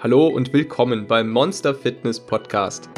Hallo 0.00 0.28
und 0.28 0.52
willkommen 0.52 1.08
beim 1.08 1.28
Monster 1.28 1.74
Fitness 1.74 2.20
Podcast. 2.20 2.88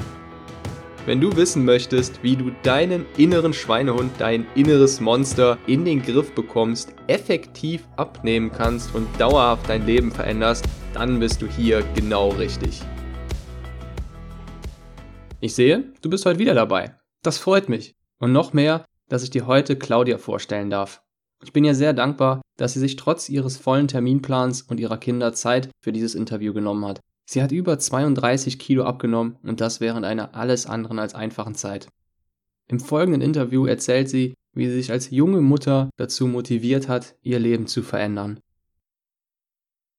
Wenn 1.06 1.18
du 1.18 1.34
wissen 1.34 1.64
möchtest, 1.64 2.22
wie 2.22 2.36
du 2.36 2.50
deinen 2.62 3.06
inneren 3.16 3.54
Schweinehund, 3.54 4.12
dein 4.18 4.46
inneres 4.54 5.00
Monster 5.00 5.56
in 5.66 5.86
den 5.86 6.02
Griff 6.02 6.34
bekommst, 6.34 6.94
effektiv 7.06 7.88
abnehmen 7.96 8.52
kannst 8.52 8.94
und 8.94 9.08
dauerhaft 9.18 9.66
dein 9.70 9.86
Leben 9.86 10.12
veränderst, 10.12 10.66
dann 10.92 11.18
bist 11.18 11.40
du 11.40 11.46
hier 11.46 11.82
genau 11.94 12.28
richtig. 12.32 12.82
Ich 15.40 15.54
sehe, 15.54 15.94
du 16.02 16.10
bist 16.10 16.26
heute 16.26 16.38
wieder 16.38 16.52
dabei. 16.52 16.96
Das 17.22 17.38
freut 17.38 17.70
mich. 17.70 17.96
Und 18.18 18.32
noch 18.32 18.52
mehr, 18.52 18.84
dass 19.08 19.22
ich 19.22 19.30
dir 19.30 19.46
heute 19.46 19.76
Claudia 19.76 20.18
vorstellen 20.18 20.68
darf. 20.68 21.02
Ich 21.42 21.52
bin 21.52 21.64
ihr 21.64 21.74
sehr 21.74 21.92
dankbar, 21.92 22.42
dass 22.56 22.74
sie 22.74 22.80
sich 22.80 22.96
trotz 22.96 23.28
ihres 23.28 23.56
vollen 23.56 23.88
Terminplans 23.88 24.62
und 24.62 24.78
ihrer 24.78 24.98
Kinder 24.98 25.32
Zeit 25.32 25.70
für 25.80 25.92
dieses 25.92 26.14
Interview 26.14 26.52
genommen 26.52 26.84
hat. 26.84 27.00
Sie 27.24 27.42
hat 27.42 27.52
über 27.52 27.78
32 27.78 28.58
Kilo 28.58 28.84
abgenommen 28.84 29.38
und 29.42 29.60
das 29.60 29.80
während 29.80 30.04
einer 30.04 30.34
alles 30.34 30.66
anderen 30.66 30.98
als 30.98 31.14
einfachen 31.14 31.54
Zeit. 31.54 31.88
Im 32.68 32.80
folgenden 32.80 33.22
Interview 33.22 33.66
erzählt 33.66 34.08
sie, 34.08 34.34
wie 34.52 34.66
sie 34.66 34.74
sich 34.74 34.90
als 34.90 35.10
junge 35.10 35.40
Mutter 35.40 35.90
dazu 35.96 36.26
motiviert 36.26 36.88
hat, 36.88 37.14
ihr 37.22 37.38
Leben 37.38 37.66
zu 37.66 37.82
verändern. 37.82 38.40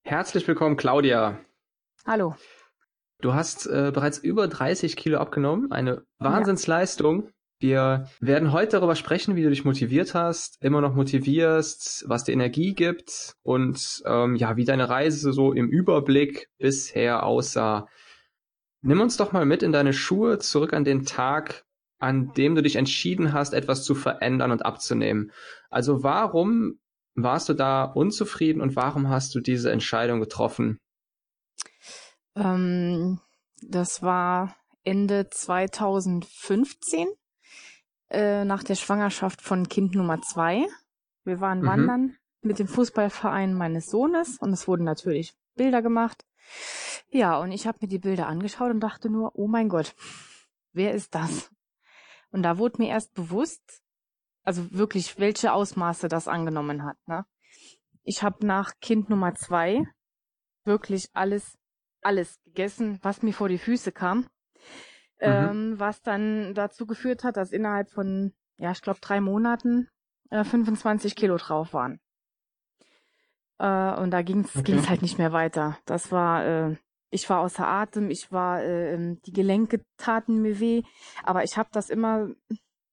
Herzlich 0.03 0.47
willkommen, 0.47 0.77
Claudia. 0.77 1.39
Hallo. 2.05 2.35
Du 3.21 3.33
hast 3.33 3.67
äh, 3.67 3.91
bereits 3.93 4.17
über 4.17 4.47
30 4.47 4.95
Kilo 4.95 5.19
abgenommen, 5.19 5.71
eine 5.71 6.03
Wahnsinnsleistung. 6.19 7.29
Wir 7.61 8.09
werden 8.19 8.51
heute 8.51 8.71
darüber 8.71 8.95
sprechen, 8.95 9.35
wie 9.35 9.43
du 9.43 9.49
dich 9.49 9.65
motiviert 9.65 10.15
hast, 10.15 10.57
immer 10.63 10.81
noch 10.81 10.95
motivierst, 10.95 12.05
was 12.07 12.23
dir 12.23 12.31
Energie 12.31 12.73
gibt 12.73 13.35
und 13.43 14.01
ähm, 14.07 14.35
ja, 14.35 14.57
wie 14.57 14.65
deine 14.65 14.89
Reise 14.89 15.31
so 15.31 15.53
im 15.53 15.69
Überblick 15.69 16.49
bisher 16.57 17.23
aussah. 17.23 17.87
Nimm 18.81 18.99
uns 18.99 19.15
doch 19.15 19.31
mal 19.31 19.45
mit 19.45 19.61
in 19.61 19.71
deine 19.71 19.93
Schuhe 19.93 20.39
zurück 20.39 20.73
an 20.73 20.83
den 20.83 21.05
Tag, 21.05 21.63
an 21.99 22.33
dem 22.33 22.55
du 22.55 22.63
dich 22.63 22.77
entschieden 22.77 23.31
hast, 23.31 23.53
etwas 23.53 23.83
zu 23.83 23.93
verändern 23.93 24.51
und 24.51 24.65
abzunehmen. 24.65 25.31
Also 25.69 26.01
warum 26.01 26.79
warst 27.13 27.47
du 27.47 27.53
da 27.53 27.83
unzufrieden 27.83 28.61
und 28.61 28.75
warum 28.75 29.07
hast 29.09 29.35
du 29.35 29.39
diese 29.39 29.71
Entscheidung 29.71 30.19
getroffen? 30.19 30.79
Ähm, 32.35 33.19
das 33.61 34.01
war 34.01 34.55
Ende 34.83 35.29
2015 35.29 37.07
äh, 38.11 38.45
nach 38.45 38.63
der 38.63 38.75
Schwangerschaft 38.75 39.41
von 39.41 39.67
Kind 39.67 39.95
Nummer 39.95 40.21
zwei. 40.21 40.67
Wir 41.23 41.39
waren 41.39 41.61
mhm. 41.61 41.65
wandern 41.65 42.17
mit 42.41 42.59
dem 42.59 42.67
Fußballverein 42.67 43.53
meines 43.53 43.89
Sohnes 43.89 44.37
und 44.39 44.51
es 44.51 44.67
wurden 44.67 44.83
natürlich 44.83 45.35
Bilder 45.55 45.81
gemacht. 45.81 46.25
Ja, 47.09 47.37
und 47.39 47.51
ich 47.51 47.67
habe 47.67 47.79
mir 47.81 47.87
die 47.87 47.99
Bilder 47.99 48.27
angeschaut 48.27 48.71
und 48.71 48.79
dachte 48.79 49.09
nur, 49.09 49.35
oh 49.35 49.47
mein 49.47 49.69
Gott, 49.69 49.95
wer 50.73 50.93
ist 50.93 51.13
das? 51.15 51.51
Und 52.31 52.43
da 52.43 52.57
wurde 52.57 52.81
mir 52.81 52.89
erst 52.89 53.13
bewusst, 53.13 53.61
also 54.43 54.71
wirklich, 54.71 55.19
welche 55.19 55.53
Ausmaße 55.53 56.07
das 56.07 56.27
angenommen 56.27 56.83
hat. 56.83 56.97
Ne? 57.05 57.25
Ich 58.03 58.23
habe 58.23 58.45
nach 58.45 58.73
Kind 58.81 59.09
Nummer 59.09 59.35
zwei 59.35 59.85
wirklich 60.63 61.09
alles, 61.13 61.57
alles 62.01 62.41
gegessen, 62.43 62.99
was 63.01 63.21
mir 63.21 63.33
vor 63.33 63.49
die 63.49 63.57
Füße 63.57 63.91
kam. 63.91 64.27
Mhm. 65.21 65.27
ähm, 65.27 65.79
was 65.79 66.01
dann 66.01 66.53
dazu 66.53 66.85
geführt 66.85 67.23
hat, 67.23 67.37
dass 67.37 67.51
innerhalb 67.51 67.91
von, 67.91 68.33
ja, 68.57 68.71
ich 68.71 68.81
glaube, 68.81 68.99
drei 69.01 69.21
Monaten 69.21 69.87
äh, 70.29 70.43
25 70.43 71.15
Kilo 71.15 71.37
drauf 71.37 71.73
waren. 71.73 71.99
Äh, 73.59 73.93
und 74.01 74.11
da 74.11 74.21
ging 74.23 74.41
es 74.41 74.55
okay. 74.55 74.63
ging's 74.63 74.89
halt 74.89 75.01
nicht 75.01 75.19
mehr 75.19 75.31
weiter. 75.31 75.77
Das 75.85 76.11
war, 76.11 76.45
äh, 76.45 76.75
ich 77.11 77.29
war 77.29 77.41
außer 77.41 77.67
Atem, 77.67 78.09
ich 78.09 78.31
war, 78.31 78.61
äh, 78.61 78.93
ähm, 78.93 79.21
die 79.25 79.33
Gelenke 79.33 79.83
taten 79.97 80.41
mir 80.41 80.59
weh, 80.59 80.81
aber 81.23 81.43
ich 81.43 81.57
habe 81.57 81.69
das 81.71 81.89
immer, 81.89 82.29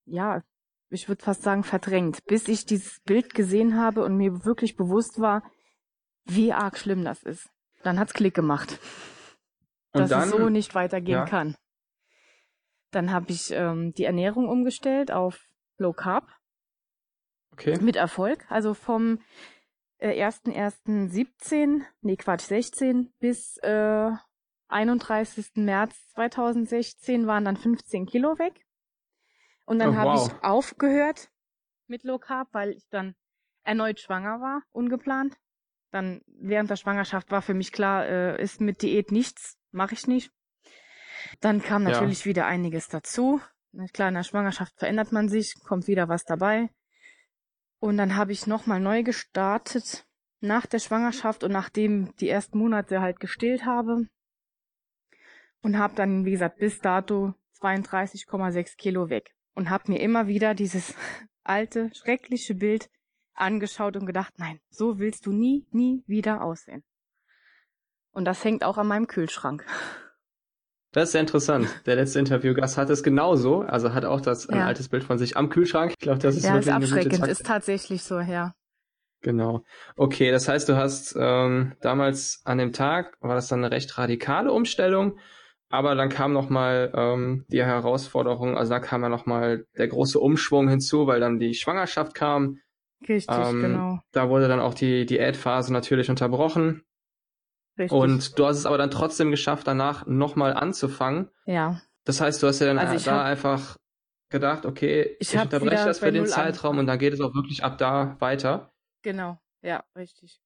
ja, 0.04 0.42
ich 0.90 1.08
würde 1.08 1.22
fast 1.22 1.42
sagen, 1.42 1.64
verdrängt, 1.64 2.24
bis 2.26 2.48
ich 2.48 2.66
dieses 2.66 3.00
Bild 3.00 3.34
gesehen 3.34 3.76
habe 3.76 4.04
und 4.04 4.16
mir 4.16 4.44
wirklich 4.44 4.76
bewusst 4.76 5.20
war, 5.20 5.42
wie 6.24 6.52
arg 6.52 6.78
schlimm 6.78 7.04
das 7.04 7.22
ist. 7.22 7.48
Dann 7.82 7.98
hat's 7.98 8.12
Klick 8.12 8.34
gemacht. 8.34 8.78
Und 9.92 10.02
dass 10.02 10.10
dann, 10.10 10.28
es 10.28 10.30
so 10.30 10.48
nicht 10.48 10.74
weitergehen 10.74 11.18
ja. 11.20 11.24
kann. 11.24 11.56
Dann 12.90 13.12
habe 13.12 13.30
ich 13.30 13.50
ähm, 13.50 13.92
die 13.92 14.04
Ernährung 14.04 14.48
umgestellt 14.48 15.10
auf 15.10 15.46
Low 15.76 15.92
Carb. 15.92 16.28
Okay. 17.52 17.78
Mit 17.80 17.96
Erfolg. 17.96 18.44
Also 18.48 18.74
vom 18.74 19.20
äh, 19.98 20.24
1.1.17, 20.24 21.82
nee 22.02 22.16
Quatsch, 22.16 22.42
16 22.42 23.12
bis 23.18 23.56
äh, 23.58 24.10
31. 24.68 25.52
März 25.56 26.08
2016 26.14 27.26
waren 27.26 27.44
dann 27.44 27.56
15 27.56 28.06
Kilo 28.06 28.38
weg. 28.38 28.64
Und 29.64 29.80
dann 29.80 29.90
oh, 29.90 29.96
habe 29.96 30.10
wow. 30.10 30.28
ich 30.28 30.44
aufgehört 30.44 31.30
mit 31.86 32.04
Low 32.04 32.18
Carb, 32.18 32.48
weil 32.52 32.70
ich 32.70 32.88
dann 32.88 33.14
erneut 33.64 34.00
schwanger 34.00 34.40
war, 34.40 34.62
ungeplant. 34.72 35.36
Dann 35.90 36.22
während 36.26 36.70
der 36.70 36.76
Schwangerschaft 36.76 37.30
war 37.30 37.42
für 37.42 37.54
mich 37.54 37.72
klar, 37.72 38.06
äh, 38.06 38.42
ist 38.42 38.60
mit 38.60 38.82
Diät 38.82 39.10
nichts, 39.10 39.58
mache 39.70 39.94
ich 39.94 40.06
nicht. 40.06 40.30
Dann 41.40 41.62
kam 41.62 41.84
natürlich 41.84 42.20
ja. 42.20 42.26
wieder 42.26 42.46
einiges 42.46 42.88
dazu. 42.88 43.40
Klar, 43.92 44.08
in 44.08 44.14
der 44.14 44.22
Schwangerschaft 44.22 44.78
verändert 44.78 45.12
man 45.12 45.28
sich, 45.28 45.54
kommt 45.62 45.86
wieder 45.86 46.08
was 46.08 46.24
dabei. 46.24 46.70
Und 47.80 47.96
dann 47.96 48.16
habe 48.16 48.32
ich 48.32 48.46
nochmal 48.46 48.80
neu 48.80 49.02
gestartet 49.02 50.06
nach 50.40 50.66
der 50.66 50.78
Schwangerschaft 50.78 51.44
und 51.44 51.52
nachdem 51.52 52.14
die 52.16 52.28
ersten 52.28 52.58
Monate 52.58 53.00
halt 53.00 53.20
gestillt 53.20 53.64
habe. 53.64 54.06
Und 55.62 55.78
habe 55.78 55.94
dann, 55.94 56.24
wie 56.24 56.30
gesagt, 56.32 56.58
bis 56.58 56.80
dato 56.80 57.34
32,6 57.60 58.76
Kilo 58.76 59.10
weg. 59.10 59.34
Und 59.54 59.70
habe 59.70 59.92
mir 59.92 60.00
immer 60.00 60.28
wieder 60.28 60.54
dieses 60.54 60.94
alte, 61.44 61.90
schreckliche 61.94 62.54
Bild 62.54 62.90
angeschaut 63.34 63.96
und 63.96 64.06
gedacht, 64.06 64.34
nein, 64.38 64.60
so 64.70 64.98
willst 64.98 65.26
du 65.26 65.32
nie, 65.32 65.66
nie 65.70 66.02
wieder 66.06 66.42
aussehen. 66.42 66.82
Und 68.10 68.24
das 68.24 68.44
hängt 68.44 68.64
auch 68.64 68.78
an 68.78 68.88
meinem 68.88 69.06
Kühlschrank. 69.06 69.64
Das 70.92 71.04
ist 71.04 71.12
sehr 71.12 71.20
interessant. 71.20 71.68
Der 71.86 71.96
letzte 71.96 72.18
Interviewgast 72.18 72.78
hat 72.78 72.88
es 72.88 73.02
genauso. 73.02 73.60
Also 73.60 73.92
hat 73.92 74.04
auch 74.04 74.20
das 74.20 74.46
ja. 74.46 74.54
ein 74.54 74.62
altes 74.62 74.88
Bild 74.88 75.04
von 75.04 75.18
sich 75.18 75.36
am 75.36 75.50
Kühlschrank. 75.50 75.92
Ich 75.92 76.02
glaube, 76.02 76.18
das 76.18 76.36
ist 76.36 76.44
ja, 76.44 76.54
wirklich 76.54 76.68
ist 76.68 76.92
abschreckend. 76.92 77.26
Ist 77.26 77.46
tatsächlich 77.46 78.02
so, 78.02 78.20
ja. 78.20 78.54
Genau. 79.20 79.64
Okay, 79.96 80.30
das 80.30 80.48
heißt, 80.48 80.68
du 80.68 80.76
hast 80.76 81.16
ähm, 81.18 81.74
damals 81.80 82.40
an 82.44 82.58
dem 82.58 82.72
Tag 82.72 83.16
war 83.20 83.34
das 83.34 83.48
dann 83.48 83.64
eine 83.64 83.74
recht 83.74 83.98
radikale 83.98 84.52
Umstellung, 84.52 85.18
aber 85.68 85.94
dann 85.94 86.08
kam 86.08 86.32
noch 86.32 86.48
mal 86.48 86.92
ähm, 86.94 87.44
die 87.48 87.62
Herausforderung. 87.62 88.56
Also 88.56 88.70
da 88.70 88.80
kam 88.80 89.02
ja 89.02 89.08
noch 89.08 89.26
mal 89.26 89.66
der 89.76 89.88
große 89.88 90.18
Umschwung 90.18 90.68
hinzu, 90.68 91.06
weil 91.06 91.20
dann 91.20 91.38
die 91.38 91.54
Schwangerschaft 91.54 92.14
kam. 92.14 92.58
Richtig, 93.08 93.36
ähm, 93.36 93.60
genau. 93.60 93.98
Da 94.12 94.28
wurde 94.28 94.48
dann 94.48 94.60
auch 94.60 94.74
die 94.74 95.04
Diätphase 95.04 95.72
natürlich 95.72 96.10
unterbrochen. 96.10 96.82
Richtig. 97.78 97.96
Und 97.96 98.38
du 98.38 98.46
hast 98.46 98.58
es 98.58 98.66
aber 98.66 98.78
dann 98.78 98.90
trotzdem 98.90 99.30
geschafft, 99.30 99.66
danach 99.66 100.06
nochmal 100.06 100.54
anzufangen. 100.54 101.30
Ja. 101.46 101.80
Das 102.04 102.20
heißt, 102.20 102.42
du 102.42 102.46
hast 102.48 102.58
ja 102.60 102.66
dann 102.66 102.78
also 102.78 103.04
da 103.04 103.18
hab, 103.18 103.26
einfach 103.26 103.76
gedacht, 104.30 104.66
okay, 104.66 105.16
ich, 105.20 105.32
ich 105.32 105.40
unterbreche 105.40 105.84
das 105.84 106.00
für 106.00 106.10
den 106.10 106.26
Zeitraum 106.26 106.74
an. 106.74 106.80
und 106.80 106.86
dann 106.86 106.98
geht 106.98 107.12
es 107.12 107.20
auch 107.20 107.34
wirklich 107.34 107.62
ab 107.62 107.78
da 107.78 108.16
weiter. 108.18 108.72
Genau, 109.02 109.38
ja, 109.62 109.84
richtig. 109.96 110.40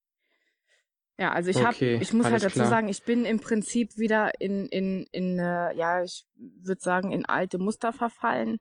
Ja, 1.18 1.32
also 1.32 1.50
ich 1.50 1.56
okay, 1.56 1.94
habe, 1.94 2.02
ich 2.02 2.12
muss 2.12 2.26
halt 2.26 2.42
dazu 2.42 2.54
klar. 2.54 2.68
sagen, 2.68 2.88
ich 2.88 3.04
bin 3.04 3.24
im 3.24 3.38
Prinzip 3.38 3.96
wieder 3.96 4.40
in, 4.40 4.66
in, 4.66 5.06
in, 5.12 5.38
äh, 5.38 5.74
ja, 5.74 6.02
ich 6.02 6.26
würde 6.36 6.80
sagen, 6.80 7.12
in 7.12 7.26
alte 7.26 7.58
Muster 7.58 7.92
verfallen. 7.92 8.58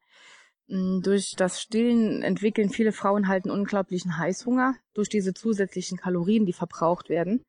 Hm, 0.68 1.02
durch 1.02 1.34
das 1.36 1.62
Stillen 1.62 2.22
entwickeln 2.22 2.70
viele 2.70 2.92
Frauen 2.92 3.28
halt 3.28 3.46
einen 3.46 3.58
unglaublichen 3.58 4.18
Heißhunger 4.18 4.76
durch 4.94 5.10
diese 5.10 5.34
zusätzlichen 5.34 5.98
Kalorien, 5.98 6.46
die 6.46 6.54
verbraucht 6.54 7.10
werden. 7.10 7.44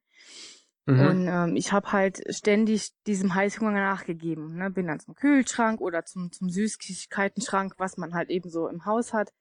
Mhm. 0.86 1.00
Und 1.00 1.28
ähm, 1.28 1.56
ich 1.56 1.72
habe 1.72 1.92
halt 1.92 2.22
ständig 2.34 2.92
diesem 3.06 3.34
Heißhunger 3.34 3.72
nachgegeben. 3.72 4.56
Ne? 4.56 4.70
Bin 4.70 4.88
dann 4.88 5.00
zum 5.00 5.14
Kühlschrank 5.14 5.80
oder 5.80 6.04
zum, 6.04 6.32
zum 6.32 6.50
Süßigkeitenschrank, 6.50 7.74
was 7.78 7.96
man 7.96 8.14
halt 8.14 8.30
eben 8.30 8.50
so 8.50 8.68
im 8.68 8.84
Haus 8.84 9.12
hat. 9.12 9.32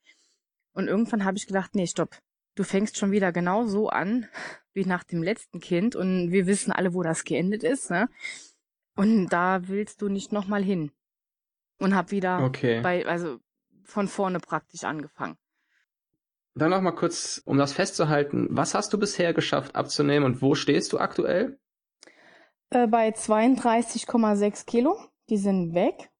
Und 0.73 0.87
irgendwann 0.87 1.25
habe 1.25 1.37
ich 1.37 1.47
gedacht, 1.47 1.73
nee, 1.73 1.87
stopp. 1.87 2.17
Du 2.55 2.63
fängst 2.63 2.97
schon 2.97 3.11
wieder 3.11 3.31
genau 3.31 3.65
so 3.65 3.89
an 3.89 4.27
wie 4.73 4.85
nach 4.85 5.03
dem 5.03 5.23
letzten 5.23 5.59
Kind. 5.59 5.95
Und 5.95 6.31
wir 6.31 6.45
wissen 6.45 6.71
alle, 6.71 6.93
wo 6.93 7.01
das 7.01 7.23
geendet 7.23 7.63
ist. 7.63 7.89
Ne? 7.89 8.07
Und 8.95 9.29
da 9.29 9.67
willst 9.67 10.01
du 10.01 10.09
nicht 10.09 10.31
nochmal 10.31 10.63
hin. 10.63 10.91
Und 11.79 11.95
hab 11.95 12.11
wieder 12.11 12.43
okay. 12.43 12.81
bei, 12.81 13.05
also 13.07 13.39
von 13.83 14.07
vorne 14.07 14.39
praktisch 14.39 14.83
angefangen. 14.83 15.37
Dann 16.53 16.71
noch 16.71 16.81
mal 16.81 16.91
kurz, 16.91 17.41
um 17.45 17.57
das 17.57 17.73
festzuhalten, 17.73 18.47
was 18.51 18.73
hast 18.73 18.91
du 18.93 18.99
bisher 18.99 19.33
geschafft 19.33 19.75
abzunehmen 19.75 20.25
und 20.25 20.41
wo 20.41 20.55
stehst 20.55 20.91
du 20.91 20.99
aktuell? 20.99 21.59
Äh, 22.69 22.87
bei 22.87 23.09
32,6 23.09 24.65
Kilo. 24.65 24.97
Die 25.29 25.37
sind 25.37 25.73
weg. 25.73 26.11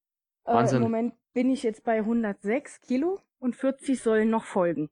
Wahnsinn. 0.44 0.76
Äh, 0.76 0.86
Im 0.86 0.90
Moment 0.90 1.14
bin 1.34 1.50
ich 1.50 1.62
jetzt 1.62 1.84
bei 1.84 1.98
106 1.98 2.80
Kilo 2.80 3.20
und 3.38 3.56
40 3.56 4.00
sollen 4.00 4.30
noch 4.30 4.44
folgen. 4.44 4.88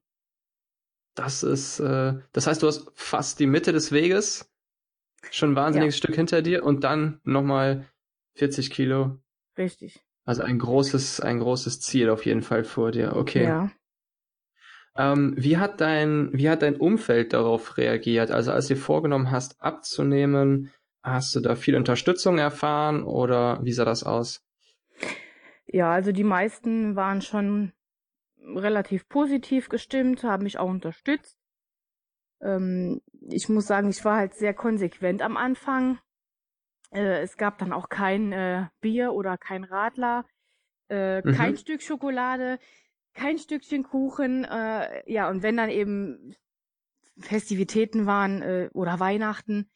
Das 1.15 1.43
ist, 1.43 1.79
äh, 1.79 2.13
das 2.31 2.47
heißt, 2.47 2.61
du 2.61 2.67
hast 2.67 2.91
fast 2.93 3.39
die 3.39 3.47
Mitte 3.47 3.73
des 3.73 3.91
Weges 3.91 4.51
Schon 5.29 5.51
ein 5.51 5.55
wahnsinniges 5.55 5.95
ja. 5.95 5.97
Stück 5.97 6.15
hinter 6.15 6.41
dir 6.41 6.63
und 6.63 6.83
dann 6.83 7.21
nochmal 7.23 7.85
40 8.35 8.71
Kilo. 8.71 9.19
Richtig. 9.57 10.03
Also 10.25 10.43
ein 10.43 10.57
großes, 10.57 11.19
ein 11.19 11.39
großes 11.39 11.81
Ziel 11.81 12.09
auf 12.09 12.25
jeden 12.25 12.41
Fall 12.41 12.63
vor 12.63 12.91
dir. 12.91 13.15
Okay. 13.15 13.43
Ja. 13.43 13.71
Ähm, 15.01 15.33
wie 15.35 15.57
hat 15.57 15.81
dein, 15.81 16.29
wie 16.31 16.47
hat 16.47 16.61
dein 16.61 16.75
Umfeld 16.75 17.33
darauf 17.33 17.77
reagiert? 17.77 18.29
Also 18.29 18.51
als 18.51 18.67
du 18.67 18.75
vorgenommen 18.75 19.31
hast, 19.31 19.59
abzunehmen, 19.59 20.71
hast 21.01 21.35
du 21.35 21.39
da 21.39 21.55
viel 21.55 21.75
Unterstützung 21.75 22.37
erfahren 22.37 23.03
oder 23.03 23.59
wie 23.63 23.71
sah 23.71 23.85
das 23.85 24.03
aus? 24.03 24.45
Ja, 25.65 25.91
also 25.91 26.11
die 26.11 26.23
meisten 26.23 26.95
waren 26.95 27.21
schon 27.21 27.71
relativ 28.55 29.09
positiv 29.09 29.69
gestimmt, 29.69 30.23
haben 30.23 30.43
mich 30.43 30.59
auch 30.59 30.69
unterstützt. 30.69 31.35
Ähm, 32.39 33.01
ich 33.27 33.49
muss 33.49 33.65
sagen, 33.65 33.89
ich 33.89 34.05
war 34.05 34.17
halt 34.17 34.35
sehr 34.35 34.53
konsequent 34.53 35.23
am 35.23 35.35
Anfang. 35.35 35.97
Äh, 36.91 37.21
es 37.21 37.37
gab 37.37 37.57
dann 37.57 37.73
auch 37.73 37.89
kein 37.89 38.33
äh, 38.33 38.67
Bier 38.81 39.13
oder 39.13 39.37
kein 39.37 39.63
Radler, 39.63 40.25
äh, 40.89 41.21
mhm. 41.21 41.33
kein 41.33 41.57
Stück 41.57 41.81
Schokolade, 41.81 42.59
kein 43.13 43.37
Stückchen 43.37 43.83
Kuchen. 43.83 44.45
Äh, 44.45 45.11
ja, 45.11 45.29
und 45.29 45.43
wenn 45.43 45.57
dann 45.57 45.69
eben 45.69 46.35
Festivitäten 47.19 48.05
waren 48.05 48.41
äh, 48.41 48.69
oder 48.73 48.99
Weihnachten, 48.99 49.69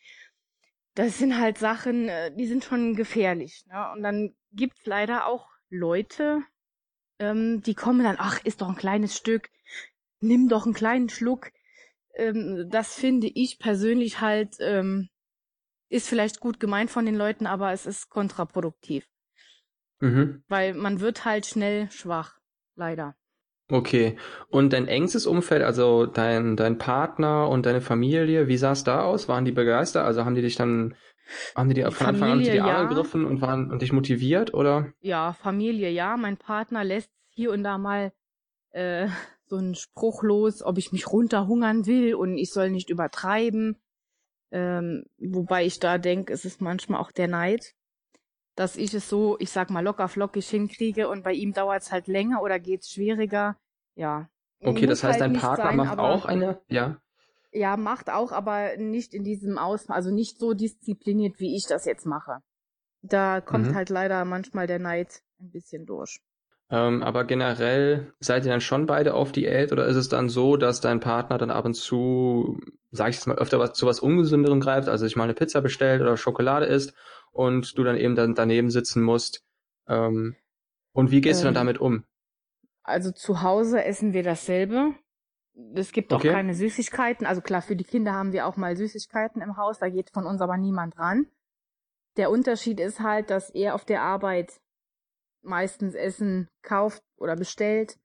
das 0.95 1.17
sind 1.17 1.39
halt 1.39 1.57
Sachen, 1.57 2.09
äh, 2.09 2.33
die 2.35 2.47
sind 2.47 2.63
schon 2.63 2.95
gefährlich. 2.95 3.65
Ne? 3.67 3.91
Und 3.93 4.03
dann 4.03 4.35
gibt's 4.53 4.85
leider 4.85 5.27
auch 5.27 5.49
Leute, 5.69 6.41
ähm, 7.19 7.61
die 7.61 7.75
kommen 7.75 8.03
dann, 8.03 8.15
ach, 8.17 8.43
ist 8.43 8.61
doch 8.61 8.69
ein 8.69 8.75
kleines 8.75 9.15
Stück, 9.15 9.49
nimm 10.19 10.49
doch 10.49 10.65
einen 10.65 10.73
kleinen 10.73 11.09
Schluck. 11.09 11.51
Ähm, 12.15 12.69
das 12.69 12.95
finde 12.95 13.27
ich 13.27 13.59
persönlich 13.59 14.21
halt, 14.21 14.55
ähm, 14.59 15.09
ist 15.89 16.07
vielleicht 16.07 16.39
gut 16.39 16.59
gemeint 16.59 16.89
von 16.89 17.05
den 17.05 17.15
Leuten, 17.15 17.45
aber 17.45 17.71
es 17.71 17.85
ist 17.85 18.09
kontraproduktiv. 18.09 19.07
Mhm. 19.99 20.43
Weil 20.47 20.73
man 20.73 20.99
wird 20.99 21.25
halt 21.25 21.45
schnell 21.45 21.91
schwach, 21.91 22.39
leider. 22.75 23.15
Okay. 23.69 24.15
Und 24.49 24.73
dein 24.73 24.87
engstes 24.87 25.25
Umfeld, 25.25 25.63
also 25.63 26.05
dein, 26.05 26.55
dein 26.55 26.77
Partner 26.77 27.49
und 27.49 27.65
deine 27.65 27.81
Familie, 27.81 28.47
wie 28.47 28.57
sah 28.57 28.73
es 28.73 28.83
da 28.83 29.01
aus? 29.01 29.27
Waren 29.27 29.45
die 29.45 29.51
begeistert? 29.51 30.05
Also 30.05 30.23
haben 30.23 30.35
die 30.35 30.43
dich 30.43 30.55
dann, 30.55 30.95
haben 31.55 31.69
die 31.69 31.75
dir 31.75 31.91
von 31.91 32.07
Anfang 32.07 32.31
an 32.31 32.39
die 32.39 32.59
Arme 32.59 32.71
ja. 32.71 32.83
gegriffen 32.83 33.25
und 33.25 33.41
waren 33.41 33.71
und 33.71 33.81
dich 33.81 33.91
motiviert, 33.91 34.53
oder? 34.53 34.93
Ja, 35.01 35.33
Familie, 35.33 35.89
ja. 35.89 36.15
Mein 36.15 36.37
Partner 36.37 36.83
lässt 36.83 37.09
hier 37.29 37.51
und 37.51 37.63
da 37.63 37.79
mal 37.79 38.13
äh, 38.71 39.07
so 39.47 39.57
einen 39.57 39.75
Spruch 39.75 40.21
los, 40.21 40.61
ob 40.61 40.77
ich 40.77 40.91
mich 40.91 41.07
runterhungern 41.07 41.87
will 41.87 42.13
und 42.13 42.37
ich 42.37 42.51
soll 42.51 42.69
nicht 42.69 42.91
übertreiben. 42.91 43.77
Ähm, 44.51 45.05
wobei 45.17 45.65
ich 45.65 45.79
da 45.79 45.97
denke, 45.97 46.31
es 46.31 46.45
ist 46.45 46.61
manchmal 46.61 47.01
auch 47.01 47.11
der 47.11 47.27
Neid, 47.27 47.73
dass 48.55 48.77
ich 48.77 48.93
es 48.93 49.09
so, 49.09 49.37
ich 49.39 49.49
sag 49.51 49.69
mal, 49.69 49.83
locker 49.83 50.07
flockig 50.07 50.47
hinkriege 50.47 51.09
und 51.09 51.23
bei 51.23 51.33
ihm 51.33 51.53
dauert 51.53 51.83
es 51.83 51.91
halt 51.91 52.07
länger 52.07 52.41
oder 52.41 52.59
geht 52.59 52.81
es 52.81 52.89
schwieriger. 52.89 53.57
Ja. 53.95 54.29
Okay, 54.61 54.85
das 54.85 55.03
heißt, 55.03 55.19
halt 55.19 55.33
dein 55.33 55.39
Partner 55.39 55.65
sein, 55.65 55.75
macht 55.75 55.99
auch 55.99 56.25
eine, 56.25 56.61
ja? 56.67 56.97
Ja, 57.51 57.77
macht 57.77 58.09
auch, 58.09 58.31
aber 58.31 58.77
nicht 58.77 59.13
in 59.13 59.23
diesem 59.23 59.57
Ausmaß, 59.57 59.95
also 59.95 60.11
nicht 60.11 60.39
so 60.39 60.53
diszipliniert, 60.53 61.39
wie 61.39 61.55
ich 61.55 61.65
das 61.67 61.85
jetzt 61.85 62.05
mache. 62.05 62.39
Da 63.01 63.39
kommt 63.39 63.67
mhm. 63.67 63.75
halt 63.75 63.89
leider 63.89 64.25
manchmal 64.25 64.67
der 64.67 64.79
Neid 64.79 65.21
ein 65.39 65.51
bisschen 65.51 65.85
durch. 65.85 66.19
Ähm, 66.69 67.03
aber 67.03 67.25
generell 67.25 68.13
seid 68.19 68.45
ihr 68.45 68.51
dann 68.51 68.61
schon 68.61 68.87
beide 68.87 69.13
auf 69.13 69.31
Diät 69.31 69.71
oder 69.71 69.85
ist 69.85 69.97
es 69.97 70.09
dann 70.09 70.29
so, 70.29 70.57
dass 70.57 70.81
dein 70.81 70.99
Partner 70.99 71.37
dann 71.37 71.51
ab 71.51 71.65
und 71.65 71.75
zu, 71.75 72.59
sag 72.91 73.09
ich 73.09 73.15
jetzt 73.15 73.27
mal, 73.27 73.37
öfter 73.37 73.59
was, 73.59 73.73
zu 73.73 73.85
was 73.85 73.99
Ungesünderem 73.99 74.59
greift, 74.59 74.89
also 74.89 75.05
sich 75.05 75.15
mal 75.15 75.25
eine 75.25 75.35
Pizza 75.35 75.61
bestellt 75.61 76.01
oder 76.01 76.17
Schokolade 76.17 76.65
isst 76.65 76.95
und 77.31 77.77
du 77.77 77.83
dann 77.83 77.97
eben 77.97 78.15
dann 78.15 78.33
daneben 78.33 78.71
sitzen 78.71 79.03
musst? 79.03 79.43
Ähm, 79.87 80.35
und 80.91 81.11
wie 81.11 81.21
gehst 81.21 81.41
ähm, 81.41 81.49
du 81.49 81.53
dann 81.53 81.61
ähm, 81.67 81.67
damit 81.67 81.81
um? 81.81 82.03
Also 82.81 83.11
zu 83.11 83.43
Hause 83.43 83.83
essen 83.83 84.13
wir 84.13 84.23
dasselbe. 84.23 84.95
Es 85.75 85.91
gibt 85.91 86.13
auch 86.13 86.17
okay. 86.17 86.31
keine 86.31 86.55
Süßigkeiten. 86.55 87.27
Also 87.27 87.41
klar, 87.41 87.61
für 87.61 87.75
die 87.75 87.83
Kinder 87.83 88.13
haben 88.13 88.33
wir 88.33 88.47
auch 88.47 88.57
mal 88.57 88.75
Süßigkeiten 88.75 89.41
im 89.41 89.57
Haus, 89.57 89.79
da 89.79 89.89
geht 89.89 90.09
von 90.09 90.25
uns 90.25 90.41
aber 90.41 90.57
niemand 90.57 90.97
ran. 90.97 91.27
Der 92.17 92.31
Unterschied 92.31 92.79
ist 92.79 93.01
halt, 93.01 93.29
dass 93.29 93.49
er 93.51 93.75
auf 93.75 93.85
der 93.85 94.01
Arbeit 94.01 94.59
meistens 95.45 95.95
Essen 95.95 96.49
kauft 96.61 97.03
oder 97.17 97.35
bestellt. 97.35 97.97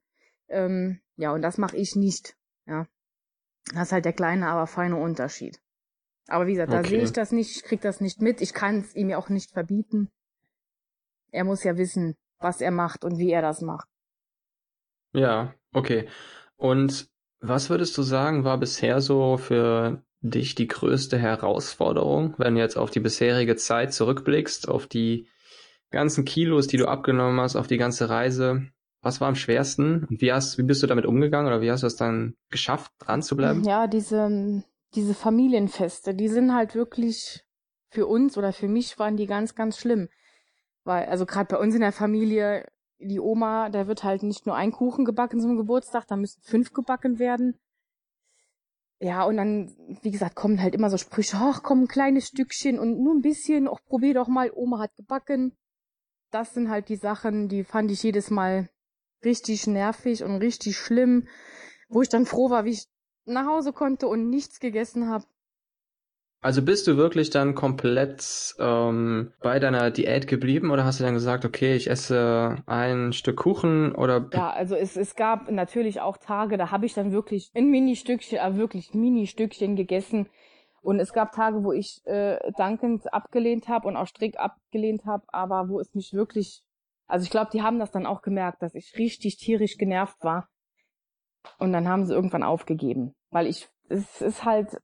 Ähm, 0.47 1.01
ja, 1.15 1.31
und 1.31 1.41
das 1.41 1.57
mache 1.57 1.77
ich 1.77 1.95
nicht. 1.95 2.35
Ja. 2.65 2.87
Das 3.73 3.87
ist 3.87 3.91
halt 3.91 4.05
der 4.05 4.13
kleine, 4.13 4.47
aber 4.47 4.67
feine 4.67 4.97
Unterschied. 4.97 5.59
Aber 6.27 6.47
wie 6.47 6.53
gesagt, 6.53 6.71
da 6.71 6.79
okay. 6.79 6.89
sehe 6.89 7.03
ich 7.03 7.13
das 7.13 7.31
nicht, 7.31 7.55
ich 7.55 7.63
krieg 7.63 7.81
das 7.81 8.01
nicht 8.01 8.21
mit. 8.21 8.41
Ich 8.41 8.53
kann 8.53 8.79
es 8.79 8.95
ihm 8.95 9.09
ja 9.09 9.17
auch 9.17 9.29
nicht 9.29 9.51
verbieten. 9.51 10.09
Er 11.31 11.43
muss 11.43 11.63
ja 11.63 11.77
wissen, 11.77 12.15
was 12.39 12.61
er 12.61 12.71
macht 12.71 13.03
und 13.03 13.17
wie 13.17 13.31
er 13.31 13.41
das 13.41 13.61
macht. 13.61 13.87
Ja, 15.13 15.53
okay. 15.73 16.07
Und 16.57 17.09
was 17.39 17.69
würdest 17.69 17.97
du 17.97 18.03
sagen, 18.03 18.43
war 18.43 18.57
bisher 18.59 19.01
so 19.01 19.37
für 19.37 20.03
dich 20.21 20.55
die 20.55 20.67
größte 20.67 21.17
Herausforderung, 21.17 22.35
wenn 22.37 22.55
du 22.55 22.61
jetzt 22.61 22.77
auf 22.77 22.91
die 22.91 22.99
bisherige 22.99 23.55
Zeit 23.55 23.93
zurückblickst, 23.93 24.69
auf 24.69 24.87
die 24.87 25.27
ganzen 25.91 26.25
Kilos, 26.25 26.67
die 26.67 26.77
du 26.77 26.87
abgenommen 26.87 27.39
hast, 27.39 27.55
auf 27.55 27.67
die 27.67 27.77
ganze 27.77 28.09
Reise, 28.09 28.67
was 29.01 29.19
war 29.19 29.27
am 29.27 29.35
schwersten? 29.35 30.05
Und 30.05 30.21
wie 30.21 30.31
hast, 30.31 30.57
wie 30.57 30.63
bist 30.63 30.81
du 30.81 30.87
damit 30.87 31.05
umgegangen 31.05 31.47
oder 31.47 31.61
wie 31.61 31.71
hast 31.71 31.83
du 31.83 31.87
es 31.87 31.95
dann 31.95 32.35
geschafft, 32.49 32.91
dran 32.99 33.21
zu 33.21 33.35
bleiben? 33.35 33.63
Ja, 33.63 33.87
diese, 33.87 34.63
diese 34.95 35.13
Familienfeste, 35.13 36.13
die 36.13 36.27
sind 36.27 36.53
halt 36.53 36.75
wirklich 36.75 37.43
für 37.89 38.07
uns 38.07 38.37
oder 38.37 38.53
für 38.53 38.67
mich 38.67 38.97
waren 38.99 39.17
die 39.17 39.27
ganz, 39.27 39.55
ganz 39.55 39.77
schlimm. 39.77 40.07
Weil, 40.83 41.05
also 41.05 41.25
gerade 41.25 41.53
bei 41.53 41.59
uns 41.59 41.75
in 41.75 41.81
der 41.81 41.91
Familie, 41.91 42.65
die 42.99 43.19
Oma, 43.19 43.69
da 43.69 43.87
wird 43.87 44.03
halt 44.03 44.23
nicht 44.23 44.45
nur 44.45 44.55
ein 44.55 44.71
Kuchen 44.71 45.05
gebacken 45.05 45.41
zum 45.41 45.57
Geburtstag, 45.57 46.07
da 46.07 46.15
müssen 46.15 46.41
fünf 46.43 46.73
gebacken 46.73 47.19
werden. 47.19 47.59
Ja, 48.99 49.23
und 49.23 49.37
dann, 49.37 49.75
wie 50.03 50.11
gesagt, 50.11 50.35
kommen 50.35 50.61
halt 50.61 50.75
immer 50.75 50.91
so 50.91 50.97
Sprüche, 50.97 51.37
ach 51.39 51.63
komm, 51.63 51.83
ein 51.83 51.87
kleines 51.87 52.27
Stückchen 52.27 52.77
und 52.77 53.01
nur 53.01 53.15
ein 53.15 53.21
bisschen, 53.21 53.67
auch 53.67 53.83
probier 53.83 54.13
doch 54.13 54.27
mal, 54.27 54.51
Oma 54.53 54.77
hat 54.77 54.95
gebacken 54.95 55.57
das 56.31 56.53
sind 56.53 56.69
halt 56.69 56.89
die 56.89 56.95
Sachen, 56.95 57.47
die 57.47 57.63
fand 57.63 57.91
ich 57.91 58.03
jedes 58.03 58.31
Mal 58.31 58.69
richtig 59.23 59.67
nervig 59.67 60.23
und 60.23 60.37
richtig 60.37 60.77
schlimm, 60.77 61.27
wo 61.89 62.01
ich 62.01 62.09
dann 62.09 62.25
froh 62.25 62.49
war, 62.49 62.65
wie 62.65 62.71
ich 62.71 62.87
nach 63.25 63.45
Hause 63.45 63.73
konnte 63.73 64.07
und 64.07 64.29
nichts 64.29 64.59
gegessen 64.59 65.09
habe. 65.09 65.25
Also 66.43 66.63
bist 66.63 66.87
du 66.87 66.97
wirklich 66.97 67.29
dann 67.29 67.53
komplett 67.53 68.55
ähm, 68.57 69.31
bei 69.41 69.59
deiner 69.59 69.91
Diät 69.91 70.25
geblieben 70.25 70.71
oder 70.71 70.85
hast 70.85 70.99
du 70.99 71.03
dann 71.03 71.13
gesagt, 71.13 71.45
okay, 71.45 71.75
ich 71.75 71.87
esse 71.87 72.55
ein 72.65 73.13
Stück 73.13 73.37
Kuchen 73.37 73.93
oder? 73.93 74.27
Ja, 74.33 74.49
also 74.49 74.75
es, 74.75 74.97
es 74.97 75.15
gab 75.15 75.51
natürlich 75.51 76.01
auch 76.01 76.17
Tage, 76.17 76.57
da 76.57 76.71
habe 76.71 76.87
ich 76.87 76.95
dann 76.95 77.11
wirklich 77.11 77.51
ein 77.53 77.69
Mini-Stückchen, 77.69 78.39
äh, 78.39 78.55
wirklich 78.55 78.95
Mini-Stückchen 78.95 79.75
gegessen, 79.75 80.29
und 80.81 80.99
es 80.99 81.13
gab 81.13 81.31
Tage, 81.31 81.63
wo 81.63 81.71
ich 81.71 82.01
äh, 82.05 82.51
dankend 82.57 83.13
abgelehnt 83.13 83.67
habe 83.67 83.87
und 83.87 83.95
auch 83.95 84.07
strikt 84.07 84.39
abgelehnt 84.39 85.05
habe, 85.05 85.23
aber 85.27 85.69
wo 85.69 85.79
es 85.79 85.93
mich 85.93 86.13
wirklich, 86.13 86.63
also 87.07 87.23
ich 87.23 87.29
glaube, 87.29 87.51
die 87.53 87.61
haben 87.61 87.79
das 87.79 87.91
dann 87.91 88.07
auch 88.07 88.21
gemerkt, 88.21 88.63
dass 88.63 88.73
ich 88.73 88.97
richtig 88.97 89.37
tierisch 89.37 89.77
genervt 89.77 90.23
war. 90.23 90.49
Und 91.57 91.73
dann 91.73 91.87
haben 91.87 92.05
sie 92.05 92.13
irgendwann 92.13 92.43
aufgegeben, 92.43 93.13
weil 93.29 93.47
ich, 93.47 93.69
es 93.89 94.21
ist 94.21 94.45
halt, 94.45 94.77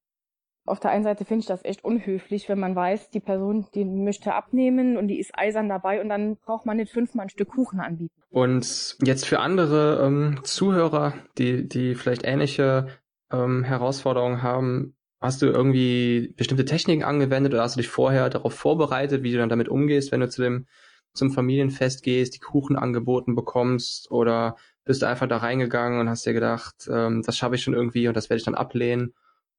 auf 0.65 0.79
der 0.79 0.91
einen 0.91 1.03
Seite 1.03 1.23
finde 1.23 1.41
ich 1.41 1.45
das 1.45 1.63
echt 1.63 1.83
unhöflich, 1.83 2.49
wenn 2.49 2.59
man 2.59 2.75
weiß, 2.75 3.09
die 3.09 3.19
Person, 3.19 3.67
die 3.73 3.85
möchte 3.85 4.33
abnehmen 4.33 4.97
und 4.97 5.07
die 5.07 5.19
ist 5.19 5.31
eisern 5.33 5.69
dabei 5.69 6.01
und 6.01 6.09
dann 6.09 6.37
braucht 6.37 6.65
man 6.65 6.77
nicht 6.77 6.91
fünfmal 6.91 7.27
ein 7.27 7.29
Stück 7.29 7.49
Kuchen 7.49 7.79
anbieten. 7.79 8.21
Und 8.29 8.97
jetzt 9.01 9.25
für 9.25 9.39
andere 9.39 10.05
ähm, 10.05 10.39
Zuhörer, 10.43 11.13
die, 11.37 11.67
die 11.67 11.95
vielleicht 11.95 12.25
ähnliche 12.25 12.87
ähm, 13.31 13.63
Herausforderungen 13.63 14.41
haben, 14.43 14.96
Hast 15.19 15.41
du 15.41 15.47
irgendwie 15.47 16.33
bestimmte 16.37 16.65
Techniken 16.65 17.03
angewendet 17.03 17.53
oder 17.53 17.63
hast 17.63 17.75
du 17.75 17.81
dich 17.81 17.89
vorher 17.89 18.29
darauf 18.29 18.53
vorbereitet, 18.53 19.23
wie 19.23 19.31
du 19.31 19.37
dann 19.37 19.49
damit 19.49 19.69
umgehst, 19.69 20.11
wenn 20.11 20.19
du 20.19 20.29
zu 20.29 20.41
dem 20.41 20.67
zum 21.13 21.31
Familienfest 21.31 22.03
gehst, 22.03 22.35
die 22.35 22.39
Kuchen 22.39 22.75
angeboten 22.75 23.35
bekommst 23.35 24.11
oder 24.11 24.55
bist 24.85 25.01
du 25.01 25.07
einfach 25.07 25.27
da 25.27 25.37
reingegangen 25.37 25.99
und 25.99 26.09
hast 26.09 26.25
dir 26.25 26.33
gedacht, 26.33 26.87
ähm, 26.91 27.23
das 27.25 27.35
schaffe 27.35 27.55
ich 27.55 27.63
schon 27.63 27.73
irgendwie 27.73 28.07
und 28.07 28.15
das 28.15 28.29
werde 28.29 28.37
ich 28.37 28.45
dann 28.45 28.55
ablehnen? 28.55 29.13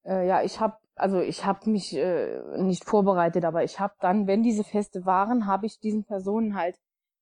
Äh, 0.04 0.26
ja, 0.26 0.42
ich 0.42 0.60
habe 0.60 0.76
also 0.98 1.20
ich 1.20 1.44
habe 1.44 1.70
mich 1.70 1.96
äh, 1.96 2.40
nicht 2.58 2.84
vorbereitet, 2.84 3.44
aber 3.44 3.62
ich 3.62 3.78
habe 3.78 3.94
dann, 4.00 4.26
wenn 4.26 4.42
diese 4.42 4.64
Feste 4.64 5.06
waren, 5.06 5.46
habe 5.46 5.66
ich 5.66 5.78
diesen 5.78 6.04
Personen 6.04 6.56
halt 6.56 6.76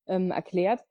ähm, 0.06 0.30
erklärt, 0.30 0.84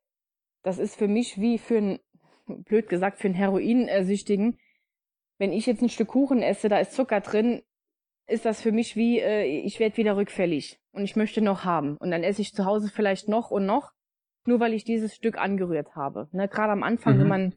das 0.64 0.78
ist 0.78 0.96
für 0.96 1.08
mich 1.08 1.40
wie 1.40 1.58
für 1.58 1.78
ein 1.78 2.00
blöd 2.66 2.90
gesagt 2.90 3.20
für 3.20 3.28
einen 3.28 3.36
Heroinsüchtigen 3.36 4.58
wenn 5.38 5.52
ich 5.52 5.66
jetzt 5.66 5.82
ein 5.82 5.90
Stück 5.90 6.10
Kuchen 6.10 6.42
esse, 6.42 6.70
da 6.70 6.80
ist 6.80 6.94
Zucker 6.94 7.22
drin, 7.22 7.62
ist 8.28 8.46
das 8.46 8.62
für 8.62 8.72
mich 8.72 8.96
wie, 8.96 9.20
äh, 9.20 9.44
ich 9.44 9.80
werde 9.80 9.98
wieder 9.98 10.18
rückfällig 10.18 10.80
und 10.92 11.04
ich 11.04 11.16
möchte 11.16 11.42
noch 11.42 11.64
haben. 11.64 11.98
Und 11.98 12.12
dann 12.12 12.24
esse 12.24 12.42
ich 12.42 12.54
zu 12.54 12.66
Hause 12.66 12.90
vielleicht 12.90 13.28
noch 13.28 13.52
und 13.52 13.66
noch, 13.66 13.92
nur 14.46 14.60
weil 14.60 14.74
ich 14.74 14.84
dieses 14.84 15.16
Stück 15.16 15.38
angerührt 15.38 15.96
habe. 15.96 16.28
Ne, 16.32 16.48
Gerade 16.48 16.72
am 16.72 16.84
Anfang, 16.84 17.16
mhm. 17.16 17.20
wenn 17.22 17.28
man 17.28 17.56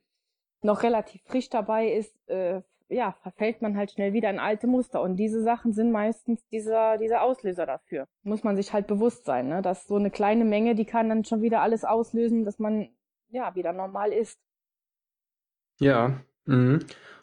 noch 0.63 0.83
relativ 0.83 1.23
frisch 1.25 1.49
dabei 1.49 1.93
ist, 1.93 2.15
äh, 2.29 2.63
ja, 2.89 3.13
verfällt 3.23 3.61
man 3.61 3.77
halt 3.77 3.93
schnell 3.93 4.13
wieder 4.13 4.31
in 4.31 4.39
alte 4.39 4.67
Muster. 4.67 5.03
Und 5.03 5.17
diese 5.17 5.43
Sachen 5.43 5.73
sind 5.73 5.93
meistens 5.93 6.47
dieser, 6.49 6.97
dieser 6.97 7.23
Auslöser 7.23 7.67
dafür. 7.67 8.07
Muss 8.23 8.45
man 8.45 8.57
sich 8.57 8.73
halt 8.73 8.87
bewusst 8.87 9.25
sein, 9.25 9.49
ne? 9.49 9.63
dass 9.63 9.87
so 9.87 9.97
eine 9.97 10.11
kleine 10.11 10.45
Menge, 10.45 10.75
die 10.75 10.87
kann 10.87 11.09
dann 11.09 11.25
schon 11.25 11.43
wieder 11.43 11.61
alles 11.61 11.85
auslösen, 11.85 12.45
dass 12.45 12.59
man 12.59 12.89
ja 13.29 13.55
wieder 13.55 13.73
normal 13.73 14.13
ist. 14.13 14.39
Ja. 15.79 16.21
Mhm. 16.47 16.81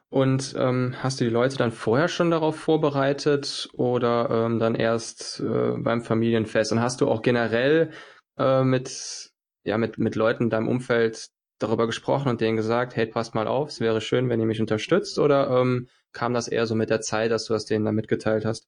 Und 0.10 0.56
ähm, 0.58 0.96
hast 1.00 1.20
du 1.20 1.26
die 1.26 1.32
Leute 1.32 1.58
dann 1.58 1.72
vorher 1.72 2.08
schon 2.08 2.32
darauf 2.32 2.56
vorbereitet 2.56 3.70
oder 3.74 4.30
ähm, 4.30 4.60
dann 4.60 4.76
erst 4.76 5.40
äh, 5.40 5.74
beim 5.78 6.02
Familienfest? 6.02 6.72
Und 6.72 6.82
hast 6.82 7.02
du 7.02 7.10
auch 7.10 7.22
generell 7.22 7.92
äh, 8.38 8.64
mit 8.64 9.32
ja 9.64 9.78
mit 9.78 9.98
mit 9.98 10.16
Leuten 10.16 10.44
in 10.44 10.50
deinem 10.50 10.68
Umfeld 10.68 11.30
darüber 11.60 11.86
gesprochen 11.86 12.30
und 12.30 12.42
denen 12.42 12.58
gesagt, 12.58 12.96
hey, 12.96 13.06
passt 13.06 13.34
mal 13.36 13.48
auf, 13.48 13.70
es 13.70 13.80
wäre 13.80 14.02
schön, 14.02 14.30
wenn 14.30 14.40
ihr 14.40 14.46
mich 14.46 14.62
unterstützt? 14.62 15.20
Oder 15.20 15.50
ähm, 15.50 15.88
kam 16.12 16.34
das 16.34 16.48
eher 16.48 16.66
so 16.66 16.76
mit 16.76 16.90
der 16.90 17.02
Zeit, 17.02 17.32
dass 17.32 17.46
du 17.46 17.54
das 17.54 17.66
denen 17.66 17.86
dann 17.86 17.96
mitgeteilt 17.96 18.46
hast? 18.46 18.68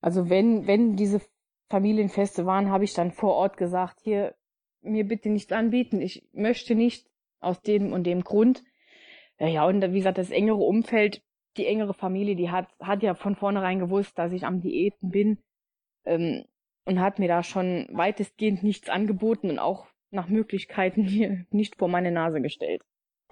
Also 0.00 0.30
wenn, 0.30 0.66
wenn 0.66 0.96
diese 0.96 1.20
Familienfeste 1.68 2.46
waren, 2.46 2.70
habe 2.70 2.84
ich 2.84 2.94
dann 2.94 3.12
vor 3.12 3.34
Ort 3.34 3.56
gesagt, 3.56 4.00
hier, 4.02 4.34
mir 4.82 5.04
bitte 5.04 5.28
nicht 5.28 5.52
anbieten. 5.52 6.00
Ich 6.00 6.26
möchte 6.32 6.74
nicht 6.74 7.06
aus 7.40 7.60
dem 7.60 7.92
und 7.92 8.04
dem 8.04 8.24
Grund. 8.24 8.62
Ja, 9.40 9.48
ja, 9.48 9.66
und 9.66 9.80
wie 9.80 9.98
gesagt, 9.98 10.18
das 10.18 10.30
engere 10.30 10.58
Umfeld, 10.58 11.22
die 11.56 11.66
engere 11.66 11.94
Familie, 11.94 12.36
die 12.36 12.50
hat, 12.50 12.68
hat 12.78 13.02
ja 13.02 13.14
von 13.14 13.34
vornherein 13.34 13.78
gewusst, 13.78 14.18
dass 14.18 14.32
ich 14.32 14.44
am 14.44 14.60
Diäten 14.60 15.10
bin 15.10 15.38
ähm, 16.04 16.44
und 16.84 17.00
hat 17.00 17.18
mir 17.18 17.28
da 17.28 17.42
schon 17.42 17.88
weitestgehend 17.90 18.62
nichts 18.62 18.90
angeboten 18.90 19.50
und 19.50 19.58
auch 19.58 19.86
nach 20.10 20.28
Möglichkeiten 20.28 21.02
hier 21.04 21.46
nicht 21.50 21.76
vor 21.76 21.88
meine 21.88 22.12
Nase 22.12 22.42
gestellt. 22.42 22.82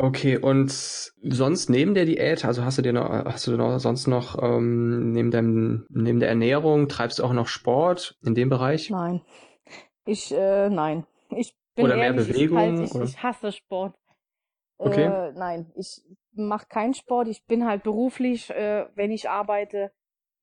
Okay, 0.00 0.38
und 0.38 0.71
sonst 0.71 1.69
neben 1.69 1.93
der 1.93 2.05
Diät, 2.05 2.45
also 2.45 2.65
hast 2.65 2.79
du 2.79 2.83
dir 2.83 2.93
noch, 2.93 3.11
hast 3.11 3.49
du 3.49 3.57
noch 3.57 3.79
sonst 3.81 4.07
noch 4.07 4.41
ähm, 4.41 5.11
neben 5.11 5.33
deinem, 5.33 5.87
neben 5.91 6.21
der 6.21 6.29
Ernährung, 6.29 6.88
treibst 6.88 7.19
du 7.19 7.25
auch 7.25 7.33
noch 7.33 7.49
Sport 7.49 8.17
in 8.25 8.37
dem 8.37 8.49
Bereich? 8.49 8.91
Nein. 8.91 9.23
Ich, 10.07 10.33
äh, 10.33 10.71
nein. 10.71 11.05
Ich 11.37 11.55
bin 11.75 11.87
oder 11.87 11.97
ehrlich, 11.97 12.29
mehr 12.29 12.35
Bewegung? 12.35 12.85
Ich, 12.85 12.95
halt, 12.95 13.09
ich, 13.09 13.15
ich 13.17 13.23
hasse 13.23 13.50
Sport. 13.50 13.97
Okay. 14.79 15.05
Äh, 15.05 15.33
nein, 15.33 15.71
ich 15.75 16.03
mache 16.33 16.67
keinen 16.69 16.95
Sport. 16.95 17.29
Ich 17.29 17.45
bin 17.45 17.67
halt 17.67 17.83
beruflich, 17.83 18.49
äh, 18.51 18.87
wenn 18.95 19.11
ich 19.11 19.29
arbeite. 19.29 19.91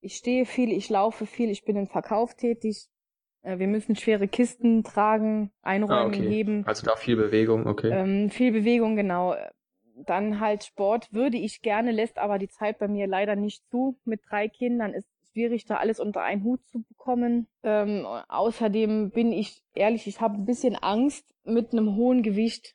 Ich 0.00 0.16
stehe 0.16 0.44
viel, 0.44 0.70
ich 0.70 0.88
laufe 0.90 1.26
viel, 1.26 1.50
ich 1.50 1.64
bin 1.64 1.76
im 1.76 1.88
Verkauf 1.88 2.34
tätig. 2.34 2.88
Äh, 3.42 3.58
wir 3.58 3.66
müssen 3.66 3.96
schwere 3.96 4.28
Kisten 4.28 4.84
tragen, 4.84 5.50
einräumen, 5.62 6.04
ah, 6.04 6.06
okay. 6.06 6.28
heben. 6.28 6.66
Also 6.66 6.84
da 6.84 6.96
viel 6.96 7.16
Bewegung, 7.16 7.66
okay. 7.66 7.90
Ähm, 7.90 8.30
viel 8.30 8.52
Bewegung, 8.52 8.94
genau. 8.94 9.34
Dann 10.04 10.40
halt 10.40 10.64
Sport 10.64 11.12
würde 11.14 11.38
ich 11.38 11.62
gerne, 11.62 11.90
lässt 11.90 12.18
aber 12.18 12.38
die 12.38 12.48
Zeit 12.48 12.78
bei 12.78 12.88
mir 12.88 13.06
leider 13.06 13.34
nicht 13.34 13.66
zu. 13.70 13.98
Mit 14.04 14.20
drei 14.28 14.48
Kindern 14.48 14.92
ist 14.92 15.08
es 15.08 15.30
schwierig, 15.32 15.64
da 15.64 15.76
alles 15.76 15.98
unter 15.98 16.20
einen 16.20 16.44
Hut 16.44 16.62
zu 16.66 16.82
bekommen. 16.82 17.46
Ähm, 17.62 18.04
außerdem 18.28 19.10
bin 19.10 19.32
ich 19.32 19.62
ehrlich, 19.74 20.06
ich 20.06 20.20
habe 20.20 20.34
ein 20.34 20.44
bisschen 20.44 20.76
Angst, 20.76 21.24
mit 21.44 21.72
einem 21.72 21.96
hohen 21.96 22.22
Gewicht 22.22 22.74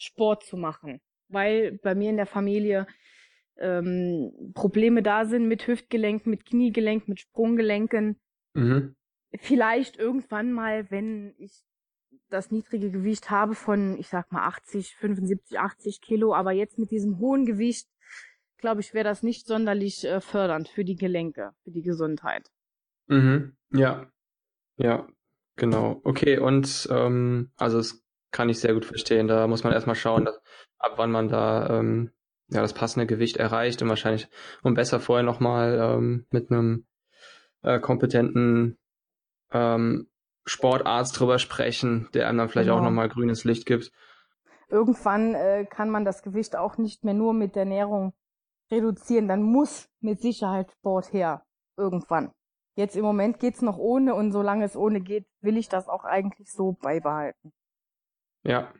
Sport 0.00 0.44
zu 0.44 0.56
machen, 0.56 1.00
weil 1.28 1.78
bei 1.82 1.94
mir 1.94 2.10
in 2.10 2.16
der 2.16 2.26
Familie 2.26 2.86
ähm, 3.58 4.52
Probleme 4.54 5.02
da 5.02 5.26
sind 5.26 5.46
mit 5.48 5.66
Hüftgelenken, 5.66 6.30
mit 6.30 6.46
Kniegelenk, 6.46 7.08
mit 7.08 7.20
Sprunggelenken. 7.20 8.20
Mhm 8.54 8.96
vielleicht 9.38 9.96
irgendwann 9.96 10.52
mal, 10.52 10.90
wenn 10.90 11.34
ich 11.38 11.62
das 12.28 12.50
niedrige 12.50 12.90
Gewicht 12.90 13.30
habe 13.30 13.54
von, 13.54 13.98
ich 13.98 14.08
sag 14.08 14.30
mal 14.32 14.46
80, 14.46 14.96
75, 14.96 15.58
80 15.58 16.00
Kilo, 16.00 16.34
aber 16.34 16.52
jetzt 16.52 16.78
mit 16.78 16.90
diesem 16.90 17.18
hohen 17.18 17.44
Gewicht, 17.44 17.88
glaube 18.58 18.80
ich, 18.80 18.94
wäre 18.94 19.04
das 19.04 19.22
nicht 19.22 19.46
sonderlich 19.46 20.04
äh, 20.04 20.20
fördernd 20.20 20.68
für 20.68 20.84
die 20.84 20.96
Gelenke, 20.96 21.52
für 21.64 21.70
die 21.70 21.82
Gesundheit. 21.82 22.50
Mhm. 23.06 23.56
Ja, 23.72 24.10
ja, 24.76 25.08
genau. 25.56 26.00
Okay, 26.04 26.38
und 26.38 26.88
ähm, 26.90 27.50
also 27.56 27.78
das 27.78 28.04
kann 28.30 28.48
ich 28.48 28.60
sehr 28.60 28.74
gut 28.74 28.84
verstehen. 28.84 29.28
Da 29.28 29.46
muss 29.46 29.64
man 29.64 29.72
erstmal 29.72 29.96
schauen, 29.96 30.24
dass, 30.24 30.40
ab 30.78 30.94
wann 30.96 31.10
man 31.10 31.28
da 31.28 31.78
ähm, 31.78 32.12
ja 32.48 32.60
das 32.60 32.74
passende 32.74 33.06
Gewicht 33.06 33.36
erreicht 33.36 33.82
und 33.82 33.88
wahrscheinlich 33.88 34.28
und 34.62 34.74
besser 34.74 35.00
vorher 35.00 35.24
nochmal 35.24 35.78
ähm, 35.80 36.26
mit 36.30 36.50
einem 36.50 36.86
äh, 37.62 37.78
kompetenten 37.78 38.78
ähm, 39.52 40.08
Sportarzt 40.44 41.18
drüber 41.18 41.38
sprechen, 41.38 42.08
der 42.14 42.28
einem 42.28 42.38
dann 42.38 42.48
vielleicht 42.48 42.68
genau. 42.68 42.80
auch 42.80 42.84
nochmal 42.84 43.08
grünes 43.08 43.44
Licht 43.44 43.66
gibt. 43.66 43.92
Irgendwann 44.68 45.34
äh, 45.34 45.66
kann 45.68 45.90
man 45.90 46.04
das 46.04 46.22
Gewicht 46.22 46.56
auch 46.56 46.78
nicht 46.78 47.04
mehr 47.04 47.14
nur 47.14 47.34
mit 47.34 47.56
der 47.56 47.62
Ernährung 47.62 48.14
reduzieren. 48.70 49.28
Dann 49.28 49.42
muss 49.42 49.88
mit 50.00 50.20
Sicherheit 50.20 50.70
Sport 50.70 51.12
her. 51.12 51.44
Irgendwann. 51.76 52.32
Jetzt 52.76 52.96
im 52.96 53.02
Moment 53.02 53.40
geht's 53.40 53.62
noch 53.62 53.78
ohne 53.78 54.14
und 54.14 54.32
solange 54.32 54.64
es 54.64 54.76
ohne 54.76 55.00
geht, 55.00 55.26
will 55.40 55.56
ich 55.56 55.68
das 55.68 55.88
auch 55.88 56.04
eigentlich 56.04 56.52
so 56.52 56.72
beibehalten. 56.72 57.52
Ja, 58.44 58.72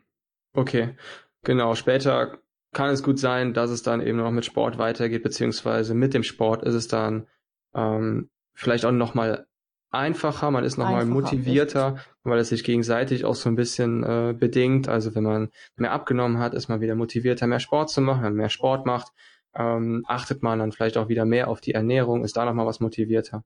okay. 0.54 0.96
Genau. 1.42 1.74
Später 1.74 2.38
kann 2.72 2.90
es 2.90 3.02
gut 3.02 3.18
sein, 3.18 3.52
dass 3.54 3.70
es 3.70 3.82
dann 3.82 4.00
eben 4.00 4.18
noch 4.18 4.30
mit 4.30 4.44
Sport 4.44 4.78
weitergeht, 4.78 5.22
beziehungsweise 5.22 5.94
mit 5.94 6.14
dem 6.14 6.22
Sport 6.22 6.62
ist 6.62 6.74
es 6.74 6.88
dann 6.88 7.26
ähm, 7.74 8.30
vielleicht 8.54 8.84
auch 8.84 8.92
nochmal 8.92 9.46
einfacher, 9.90 10.50
man 10.50 10.64
ist 10.64 10.78
nochmal 10.78 11.04
motivierter, 11.04 11.94
richtig. 11.94 12.14
weil 12.22 12.38
es 12.38 12.48
sich 12.48 12.62
gegenseitig 12.62 13.24
auch 13.24 13.34
so 13.34 13.48
ein 13.48 13.56
bisschen 13.56 14.04
äh, 14.04 14.34
bedingt. 14.38 14.88
Also 14.88 15.14
wenn 15.14 15.24
man 15.24 15.50
mehr 15.76 15.92
abgenommen 15.92 16.38
hat, 16.38 16.54
ist 16.54 16.68
man 16.68 16.80
wieder 16.80 16.94
motivierter, 16.94 17.46
mehr 17.46 17.60
Sport 17.60 17.90
zu 17.90 18.00
machen. 18.00 18.22
Wenn 18.22 18.32
man 18.32 18.38
mehr 18.38 18.50
Sport 18.50 18.86
macht, 18.86 19.08
ähm, 19.54 20.04
achtet 20.06 20.42
man 20.42 20.60
dann 20.60 20.72
vielleicht 20.72 20.96
auch 20.96 21.08
wieder 21.08 21.24
mehr 21.24 21.48
auf 21.48 21.60
die 21.60 21.74
Ernährung, 21.74 22.22
ist 22.24 22.36
da 22.36 22.44
nochmal 22.44 22.66
was 22.66 22.80
motivierter. 22.80 23.42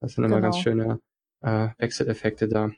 Das 0.00 0.12
sind 0.12 0.24
immer 0.24 0.36
genau. 0.36 0.46
ganz 0.46 0.58
schöne 0.58 1.00
äh, 1.40 1.68
Wechseleffekte 1.78 2.48
da. 2.48 2.70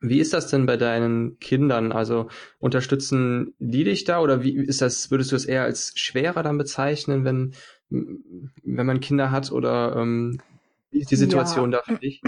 Wie 0.00 0.18
ist 0.20 0.32
das 0.32 0.48
denn 0.48 0.66
bei 0.66 0.76
deinen 0.76 1.38
Kindern? 1.38 1.92
Also 1.92 2.28
unterstützen 2.58 3.54
die 3.58 3.84
dich 3.84 4.04
da 4.04 4.20
oder 4.20 4.42
wie 4.42 4.56
ist 4.56 4.80
das, 4.80 5.10
würdest 5.10 5.32
du 5.32 5.36
es 5.36 5.44
eher 5.44 5.62
als 5.62 5.92
schwerer 5.96 6.42
dann 6.42 6.56
bezeichnen, 6.56 7.24
wenn, 7.24 7.54
wenn 7.90 8.86
man 8.86 9.00
Kinder 9.00 9.30
hat 9.30 9.52
oder 9.52 9.96
ähm, 9.96 10.40
wie 10.90 11.00
ist 11.00 11.10
die 11.10 11.16
Situation 11.16 11.72
ja. 11.72 11.78
da 11.78 11.94
für 11.94 12.00
dich? 12.00 12.22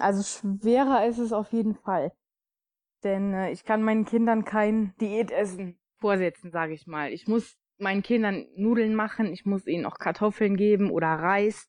Also 0.00 0.22
schwerer 0.22 1.06
ist 1.06 1.18
es 1.18 1.32
auf 1.32 1.52
jeden 1.52 1.74
Fall. 1.74 2.12
Denn 3.02 3.32
äh, 3.32 3.50
ich 3.50 3.64
kann 3.64 3.82
meinen 3.82 4.04
Kindern 4.04 4.44
kein 4.44 4.94
Diätessen 5.00 5.78
vorsetzen, 5.98 6.50
sage 6.50 6.74
ich 6.74 6.86
mal. 6.86 7.12
Ich 7.12 7.26
muss 7.26 7.56
meinen 7.78 8.02
Kindern 8.02 8.46
Nudeln 8.56 8.94
machen, 8.94 9.32
ich 9.32 9.44
muss 9.44 9.66
ihnen 9.66 9.86
auch 9.86 9.98
Kartoffeln 9.98 10.56
geben 10.56 10.90
oder 10.90 11.08
Reis. 11.08 11.68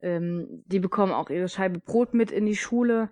Ähm, 0.00 0.62
die 0.66 0.78
bekommen 0.80 1.12
auch 1.12 1.28
ihre 1.28 1.48
Scheibe 1.48 1.78
Brot 1.78 2.14
mit 2.14 2.30
in 2.30 2.46
die 2.46 2.56
Schule. 2.56 3.10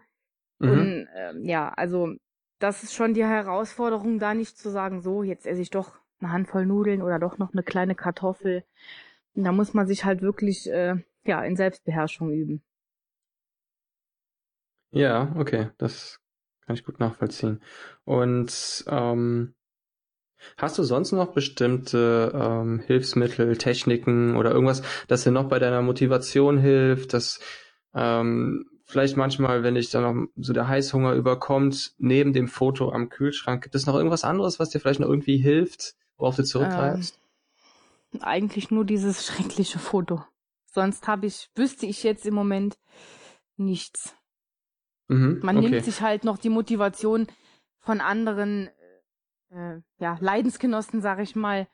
Mhm. 0.59 0.71
Und 0.71 1.09
ähm, 1.15 1.45
ja, 1.45 1.71
also 1.71 2.15
das 2.59 2.83
ist 2.83 2.95
schon 2.95 3.15
die 3.15 3.25
Herausforderung, 3.25 4.19
da 4.19 4.35
nicht 4.35 4.59
zu 4.59 4.71
sagen, 4.71 5.01
so, 5.01 5.23
jetzt 5.23 5.47
esse 5.47 5.63
ich 5.63 5.71
doch 5.71 5.99
eine 6.21 6.33
Handvoll 6.33 6.67
Nudeln 6.67 7.03
oder 7.03 7.19
doch 7.19 7.39
noch 7.39 7.53
eine 7.53 7.63
kleine 7.63 7.95
Kartoffel. 7.95 8.65
Und 9.35 9.45
da 9.45 9.53
muss 9.53 9.75
man 9.75 9.87
sich 9.87 10.05
halt 10.05 10.23
wirklich 10.23 10.69
äh, 10.71 10.97
ja, 11.25 11.43
in 11.45 11.57
Selbstbeherrschung 11.57 12.33
üben. 12.33 12.63
Ja, 14.91 15.33
okay, 15.37 15.71
das 15.79 16.19
kann 16.67 16.75
ich 16.75 16.85
gut 16.85 16.99
nachvollziehen. 16.99 17.63
Und 18.05 18.85
ähm, 18.89 19.55
hast 20.57 20.79
du 20.79 20.83
sonst 20.83 21.13
noch 21.13 21.33
bestimmte 21.33 22.33
ähm, 22.35 22.81
Hilfsmittel, 22.81 23.57
Techniken 23.59 24.37
oder 24.37 24.51
irgendwas, 24.51 24.83
das 25.07 25.25
dir 25.25 25.31
noch 25.31 25.49
bei 25.49 25.59
deiner 25.59 25.83
Motivation 25.83 26.59
hilft, 26.59 27.13
dass 27.13 27.39
ähm, 27.95 28.65
vielleicht 28.89 29.17
manchmal, 29.17 29.63
wenn 29.63 29.75
dich 29.75 29.91
dann 29.91 30.03
noch 30.03 30.29
so 30.37 30.53
der 30.53 30.67
Heißhunger 30.67 31.13
überkommt, 31.13 31.95
neben 31.99 32.33
dem 32.33 32.49
Foto 32.49 32.91
am 32.91 33.11
Kühlschrank, 33.11 33.63
gibt 33.63 33.75
es 33.75 33.87
noch 33.87 33.95
irgendwas 33.95 34.25
anderes, 34.25 34.59
was 34.59 34.71
dir 34.71 34.81
vielleicht 34.81 35.01
noch 35.01 35.09
irgendwie 35.09 35.37
hilft, 35.37 35.95
worauf 36.17 36.37
du 36.37 36.45
zurückgreifst? 36.45 37.21
Ähm, 38.15 38.23
eigentlich 38.23 38.71
nur 38.71 38.85
dieses 38.85 39.27
schreckliche 39.27 39.79
Foto. 39.79 40.25
Sonst 40.67 41.07
habe 41.07 41.27
ich, 41.27 41.51
wüsste 41.55 41.87
ich 41.87 42.03
jetzt 42.03 42.27
im 42.27 42.35
Moment 42.35 42.79
nichts. 43.57 44.15
Mhm, 45.09 45.41
Man 45.43 45.59
okay. 45.59 45.69
nimmt 45.69 45.85
sich 45.85 46.01
halt 46.01 46.25
noch 46.25 46.39
die 46.39 46.51
Motivation 46.51 47.27
von 47.81 48.01
anderen 48.01 48.69
äh, 49.51 49.81
ja, 49.99 50.19
Leidensgenossen, 50.21 51.01
sag 51.01 51.21
ich 51.21 51.37
mal. 51.37 51.69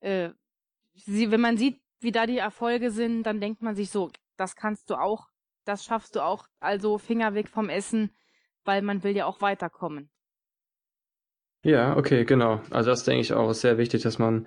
Äh, 0.00 0.30
sie, 0.94 1.30
wenn 1.30 1.40
man 1.40 1.56
sieht, 1.56 1.80
wie 2.00 2.12
da 2.12 2.26
die 2.26 2.38
Erfolge 2.38 2.90
sind, 2.90 3.24
dann 3.24 3.40
denkt 3.40 3.62
man 3.62 3.74
sich 3.74 3.90
so, 3.90 4.10
das 4.36 4.56
kannst 4.56 4.90
du 4.90 4.94
auch, 4.94 5.28
das 5.64 5.84
schaffst 5.84 6.16
du 6.16 6.24
auch, 6.24 6.46
also 6.60 6.98
Finger 6.98 7.34
weg 7.34 7.48
vom 7.48 7.68
Essen, 7.68 8.10
weil 8.64 8.82
man 8.82 9.02
will 9.02 9.16
ja 9.16 9.26
auch 9.26 9.40
weiterkommen. 9.40 10.10
Ja, 11.62 11.96
okay, 11.96 12.24
genau. 12.24 12.60
Also 12.70 12.90
das 12.90 13.04
denke 13.04 13.20
ich 13.20 13.32
auch 13.32 13.50
ist 13.50 13.60
sehr 13.60 13.76
wichtig, 13.76 14.02
dass 14.02 14.18
man 14.18 14.46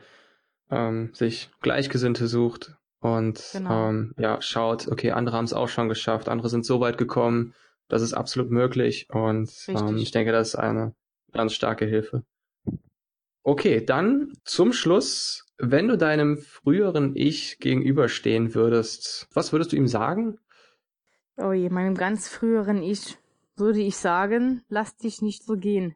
ähm, 0.72 1.14
sich 1.14 1.52
Gleichgesinnte 1.62 2.28
sucht 2.28 2.76
und 3.00 3.44
genau. 3.52 3.90
ähm, 3.90 4.14
ja, 4.18 4.42
schaut, 4.42 4.88
okay, 4.88 5.12
andere 5.12 5.38
haben 5.38 5.46
es 5.46 5.54
auch 5.54 5.70
schon 5.70 5.90
geschafft, 5.90 6.30
andere 6.30 6.50
sind 6.50 6.66
so 6.66 6.80
weit 6.80 6.98
gekommen, 6.98 7.54
das 7.88 8.02
ist 8.02 8.14
absolut 8.14 8.50
möglich 8.50 9.08
und 9.12 9.52
ähm, 9.68 9.98
ich 9.98 10.12
denke, 10.12 10.32
das 10.32 10.50
ist 10.50 10.56
eine 10.56 10.96
ganz 11.32 11.54
starke 11.54 11.86
Hilfe. 11.86 12.24
Okay, 13.44 13.86
dann 13.86 14.32
zum 14.46 14.72
Schluss, 14.72 15.46
wenn 15.58 15.90
du 15.90 15.98
deinem 15.98 16.38
früheren 16.38 17.16
Ich 17.16 17.60
gegenüberstehen 17.60 18.56
würdest, 18.56 19.28
was 19.34 19.52
würdest 19.52 19.74
du 19.74 19.76
ihm 19.76 19.88
sagen? 19.88 20.40
Oh 21.38 21.52
je, 21.52 21.70
meinem 21.70 21.96
ganz 21.96 22.28
früheren 22.28 22.82
Ich 22.84 23.18
würde 23.56 23.80
ich 23.82 23.98
sagen, 23.98 24.64
lass 24.70 24.96
dich 24.96 25.22
nicht 25.22 25.44
so 25.44 25.56
gehen 25.56 25.96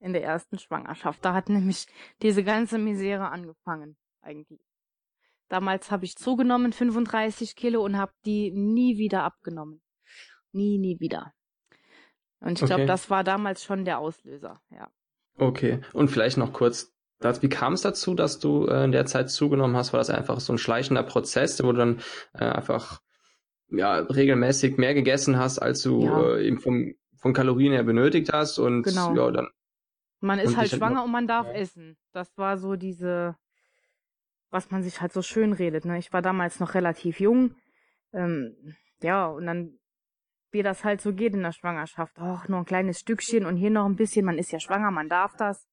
in 0.00 0.12
der 0.12 0.22
ersten 0.24 0.58
Schwangerschaft. 0.58 1.24
Da 1.24 1.34
hat 1.34 1.48
nämlich 1.48 1.86
diese 2.22 2.44
ganze 2.44 2.78
Misere 2.78 3.30
angefangen, 3.30 3.96
eigentlich. 4.22 4.60
Damals 5.48 5.90
habe 5.90 6.04
ich 6.04 6.16
zugenommen, 6.16 6.72
35 6.72 7.54
Kilo, 7.56 7.84
und 7.84 7.96
habe 7.96 8.12
die 8.24 8.50
nie 8.50 8.98
wieder 8.98 9.22
abgenommen. 9.22 9.80
Nie, 10.52 10.78
nie 10.78 10.98
wieder. 11.00 11.32
Und 12.40 12.60
ich 12.60 12.66
glaube, 12.66 12.82
Okay. 12.82 12.86
das 12.86 13.10
war 13.10 13.24
damals 13.24 13.62
schon 13.64 13.84
der 13.84 13.98
Auslöser, 13.98 14.60
ja. 14.70 14.88
Okay, 15.38 15.80
und 15.92 16.10
vielleicht 16.10 16.36
noch 16.36 16.52
kurz, 16.52 16.92
das, 17.20 17.42
wie 17.42 17.48
kam 17.48 17.74
es 17.74 17.82
dazu, 17.82 18.14
dass 18.14 18.38
du 18.38 18.66
äh, 18.66 18.84
in 18.84 18.92
der 18.92 19.06
Zeit 19.06 19.30
zugenommen 19.30 19.76
hast? 19.76 19.92
War 19.92 19.98
das 19.98 20.10
einfach 20.10 20.40
so 20.40 20.52
ein 20.52 20.58
schleichender 20.58 21.02
Prozess, 21.02 21.62
wo 21.62 21.72
du 21.72 21.78
dann 21.78 22.00
äh, 22.34 22.44
einfach 22.44 23.00
ja, 23.68 23.96
regelmäßig 23.98 24.76
mehr 24.78 24.94
gegessen 24.94 25.38
hast, 25.38 25.58
als 25.58 25.82
du 25.82 26.04
Ja. 26.04 26.34
äh, 26.36 26.46
eben 26.46 26.58
vom, 26.58 26.94
von 27.18 27.32
Kalorien 27.32 27.72
her 27.72 27.82
benötigt 27.84 28.32
hast 28.32 28.58
und 28.58 28.82
Genau. 28.82 29.14
ja, 29.14 29.30
dann 29.30 29.48
Man 30.20 30.38
ist 30.38 30.56
halt 30.56 30.70
halt 30.70 30.80
schwanger 30.80 30.96
noch- 30.96 31.04
und 31.04 31.12
man 31.12 31.26
darf 31.26 31.46
ja. 31.46 31.52
essen. 31.54 31.96
Das 32.12 32.36
war 32.38 32.56
so 32.58 32.76
diese, 32.76 33.36
was 34.50 34.70
man 34.70 34.82
sich 34.82 35.00
halt 35.00 35.12
so 35.12 35.22
schön 35.22 35.52
redet. 35.52 35.84
Ne? 35.84 35.98
Ich 35.98 36.12
war 36.12 36.22
damals 36.22 36.60
noch 36.60 36.74
relativ 36.74 37.20
jung. 37.20 37.54
Ähm, 38.12 38.54
ja, 39.02 39.26
und 39.26 39.46
dann, 39.46 39.78
wie 40.52 40.62
das 40.62 40.84
halt 40.84 41.00
so 41.00 41.12
geht 41.12 41.34
in 41.34 41.42
der 41.42 41.52
Schwangerschaft. 41.52 42.16
Och, 42.18 42.48
nur 42.48 42.60
ein 42.60 42.64
kleines 42.64 42.98
Stückchen 43.00 43.44
und 43.44 43.56
hier 43.56 43.70
noch 43.70 43.84
ein 43.86 43.96
bisschen. 43.96 44.24
Man 44.24 44.38
ist 44.38 44.52
ja 44.52 44.60
schwanger, 44.60 44.90
man 44.90 45.08
darf 45.08 45.34
das. 45.36 45.66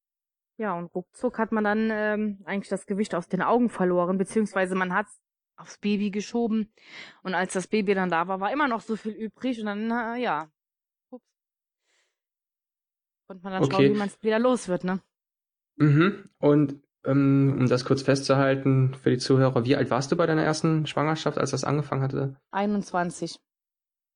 Ja, 0.57 0.73
und 0.77 0.93
ruckzuck 0.93 1.39
hat 1.39 1.51
man 1.51 1.63
dann 1.63 1.89
ähm, 1.91 2.41
eigentlich 2.45 2.69
das 2.69 2.85
Gewicht 2.85 3.15
aus 3.15 3.27
den 3.27 3.41
Augen 3.41 3.69
verloren, 3.69 4.17
beziehungsweise 4.17 4.75
man 4.75 4.93
hat 4.93 5.07
aufs 5.55 5.77
Baby 5.77 6.11
geschoben. 6.11 6.71
Und 7.21 7.35
als 7.35 7.53
das 7.53 7.67
Baby 7.67 7.93
dann 7.93 8.09
da 8.09 8.27
war, 8.27 8.39
war 8.39 8.51
immer 8.51 8.67
noch 8.67 8.81
so 8.81 8.95
viel 8.95 9.13
übrig. 9.13 9.59
Und 9.59 9.65
dann, 9.67 9.91
äh, 9.91 10.21
ja, 10.21 10.49
ups. 11.09 11.23
Konnte 13.27 13.43
man 13.43 13.53
dann 13.53 13.63
Okay. 13.63 13.71
schauen, 13.73 13.93
wie 13.93 13.97
man 13.97 14.07
es 14.07 14.21
wieder 14.21 14.39
los 14.39 14.67
wird, 14.67 14.83
ne? 14.83 15.01
Mhm. 15.77 16.29
Und 16.39 16.81
ähm, 17.05 17.55
um 17.59 17.67
das 17.67 17.85
kurz 17.85 18.01
festzuhalten 18.01 18.93
für 18.93 19.09
die 19.09 19.17
Zuhörer, 19.17 19.65
wie 19.65 19.75
alt 19.75 19.89
warst 19.89 20.11
du 20.11 20.15
bei 20.15 20.25
deiner 20.25 20.43
ersten 20.43 20.85
Schwangerschaft, 20.85 21.37
als 21.37 21.51
das 21.51 21.63
angefangen 21.63 22.01
hatte? 22.01 22.35
21. 22.51 23.39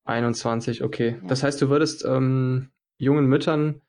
21, 0.06 0.84
okay. 0.84 1.17
Ja. 1.22 1.27
Das 1.27 1.44
heißt, 1.44 1.62
du 1.62 1.70
würdest 1.70 2.06
ähm, 2.06 2.70
jungen 2.98 3.25
Müttern 3.25 3.82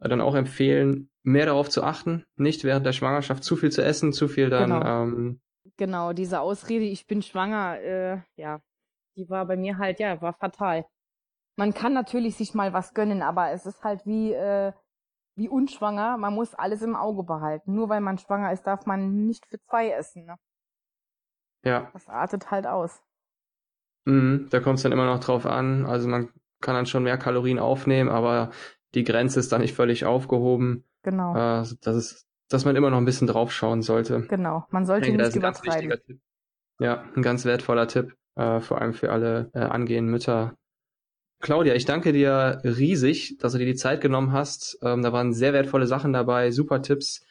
äh, 0.00 0.08
dann 0.08 0.20
auch 0.20 0.34
empfehlen, 0.34 1.10
mehr 1.22 1.46
darauf 1.46 1.68
zu 1.68 1.84
achten, 1.84 2.24
nicht 2.36 2.64
während 2.64 2.86
der 2.86 2.92
Schwangerschaft 2.92 3.44
zu 3.44 3.56
viel 3.56 3.70
zu 3.70 3.84
essen, 3.84 4.12
zu 4.12 4.26
viel 4.26 4.50
dann, 4.50 4.70
Genau. 4.70 5.02
ähm, 5.04 5.40
Genau, 5.80 6.12
diese 6.12 6.40
Ausrede, 6.42 6.84
ich 6.84 7.06
bin 7.06 7.22
schwanger, 7.22 7.80
äh, 7.80 8.20
ja, 8.36 8.60
die 9.16 9.30
war 9.30 9.46
bei 9.46 9.56
mir 9.56 9.78
halt, 9.78 10.00
ja, 10.00 10.20
war 10.22 10.34
fatal. 10.34 10.86
Man 11.56 11.74
kann 11.74 11.94
natürlich 11.94 12.36
sich 12.36 12.54
mal 12.54 12.72
was 12.74 12.94
gönnen, 12.94 13.22
aber 13.22 13.50
es 13.52 13.66
ist 13.66 13.82
halt 13.84 14.06
wie, 14.06 14.32
äh, 14.34 14.72
wie 15.36 15.48
unschwanger. 15.48 16.18
Man 16.18 16.34
muss 16.34 16.54
alles 16.54 16.82
im 16.82 16.96
Auge 16.96 17.24
behalten. 17.24 17.74
Nur 17.74 17.88
weil 17.90 18.00
man 18.02 18.18
schwanger 18.18 18.52
ist, 18.52 18.64
darf 18.66 18.86
man 18.86 19.26
nicht 19.26 19.46
für 19.46 19.60
zwei 19.62 19.90
essen. 19.90 20.26
Ne? 20.26 20.36
ja, 21.64 21.92
Das 21.92 22.08
artet 22.08 22.50
halt 22.50 22.66
aus. 22.66 23.00
mhm, 24.04 24.48
da 24.50 24.60
kommt 24.60 24.78
es 24.78 24.82
dann 24.82 24.92
immer 24.92 25.06
noch 25.06 25.20
drauf 25.20 25.46
an. 25.46 25.86
Also 25.86 26.08
man 26.08 26.30
kann 26.60 26.74
dann 26.74 26.86
schon 26.86 27.02
mehr 27.04 27.18
Kalorien 27.18 27.58
aufnehmen, 27.58 28.10
aber 28.10 28.50
die 28.94 29.04
Grenze 29.04 29.40
ist 29.40 29.52
dann 29.52 29.60
nicht 29.62 29.74
völlig 29.74 30.04
aufgehoben. 30.04 30.84
Genau, 31.02 31.34
Äh, 31.34 31.64
das 31.82 31.96
ist, 31.96 32.26
dass 32.50 32.64
man 32.66 32.76
immer 32.76 32.90
noch 32.90 32.98
ein 32.98 33.04
bisschen 33.06 33.26
drauf 33.26 33.52
schauen 33.52 33.80
sollte. 33.80 34.22
genau. 34.28 34.66
Man 34.70 34.84
sollte 34.84 35.06
denke, 35.06 35.22
nicht 35.22 35.32
ein 35.34 35.38
übertreiben. 35.38 36.20
Ja, 36.80 37.04
ein 37.14 37.22
ganz 37.22 37.44
wertvoller 37.44 37.88
Tipp, 37.88 38.14
äh, 38.36 38.60
vor 38.60 38.80
allem 38.80 38.92
für 38.92 39.12
alle 39.12 39.50
äh, 39.54 39.60
angehenden 39.60 40.10
Mütter. 40.10 40.54
Claudia, 41.40 41.74
ich 41.74 41.86
danke 41.86 42.12
dir 42.12 42.60
riesig, 42.64 43.38
dass 43.38 43.52
du 43.52 43.58
dir 43.58 43.66
die 43.66 43.74
Zeit 43.74 44.00
genommen 44.02 44.32
hast. 44.32 44.78
Ähm, 44.82 45.02
da 45.02 45.12
waren 45.12 45.32
sehr 45.32 45.52
wertvolle 45.54 45.86
Sachen 45.86 46.12
dabei, 46.12 46.50
super 46.50 46.82
Tipps. 46.82 47.24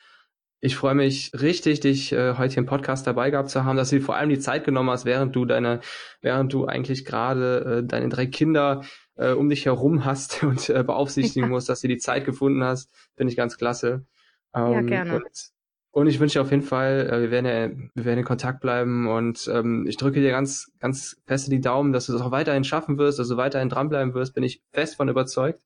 Ich 0.62 0.76
freue 0.76 0.96
mich 0.96 1.32
richtig, 1.39 1.80
dich 1.80 2.12
äh, 2.12 2.36
heute 2.38 2.54
hier 2.54 2.60
im 2.63 2.65
Podcast 2.65 3.06
dabei 3.08 3.30
gehabt 3.30 3.50
zu 3.50 3.63
haben, 3.65 3.78
dass 3.78 3.91
du 3.91 3.98
dir 4.00 4.06
vor 4.06 4.15
allem 4.15 4.30
die 4.30 4.39
Zeit 4.39 4.65
genommen 4.65 4.89
hast, 4.89 5.06
während 5.06 5.36
du 5.36 5.46
deine, 5.46 5.80
während 6.22 6.52
du 6.54 6.65
eigentlich 6.65 7.06
gerade 7.06 7.80
äh, 7.80 7.88
deine 7.88 8.10
drei 8.10 8.26
Kinder 8.26 8.84
äh, 9.15 9.32
um 9.32 9.50
dich 9.50 9.65
herum 9.65 10.06
hast 10.06 10.44
und 10.44 10.70
äh, 10.70 10.84
beaufsichtigen 10.84 11.50
Ja. 11.50 11.50
musst, 11.50 11.70
dass 11.70 11.82
du 11.82 11.88
die 11.88 11.98
Zeit 11.98 12.26
gefunden 12.26 12.63
hast. 12.63 12.91
Finde 13.15 13.32
ich 13.32 13.38
ganz 13.38 13.58
klasse. 13.58 14.06
Ja, 14.54 14.82
gerne. 14.82 15.16
Und, 15.16 15.52
und 15.92 16.08
ich 16.08 16.20
wünsche 16.20 16.40
dir 16.40 16.42
auf 16.44 16.52
jeden 16.52 16.64
Fall, 16.64 17.08
äh, 17.10 17.22
wir 17.22 17.32
werden, 17.32 17.46
ja, 17.46 17.70
wir 17.96 18.06
werden 18.06 18.20
in 18.20 18.26
Kontakt 18.26 18.62
bleiben 18.62 19.08
und 19.08 19.50
ähm, 19.54 19.86
ich 19.88 19.98
drücke 19.98 20.20
dir 20.22 20.32
ganz, 20.32 20.72
ganz 20.80 21.18
feste 21.26 21.50
die 21.50 21.62
Daumen, 21.62 21.94
dass 21.94 22.06
du 22.08 22.14
das 22.14 22.22
auch 22.22 22.32
weiterhin 22.32 22.64
schaffen 22.64 22.98
wirst, 22.98 23.20
dass 23.20 23.28
du 23.30 23.38
weiterhin 23.38 23.70
dranbleiben 23.70 24.14
wirst, 24.14 24.34
bin 24.34 24.44
ich 24.44 24.62
fest 24.72 24.96
von 24.98 25.10
überzeugt. 25.10 25.62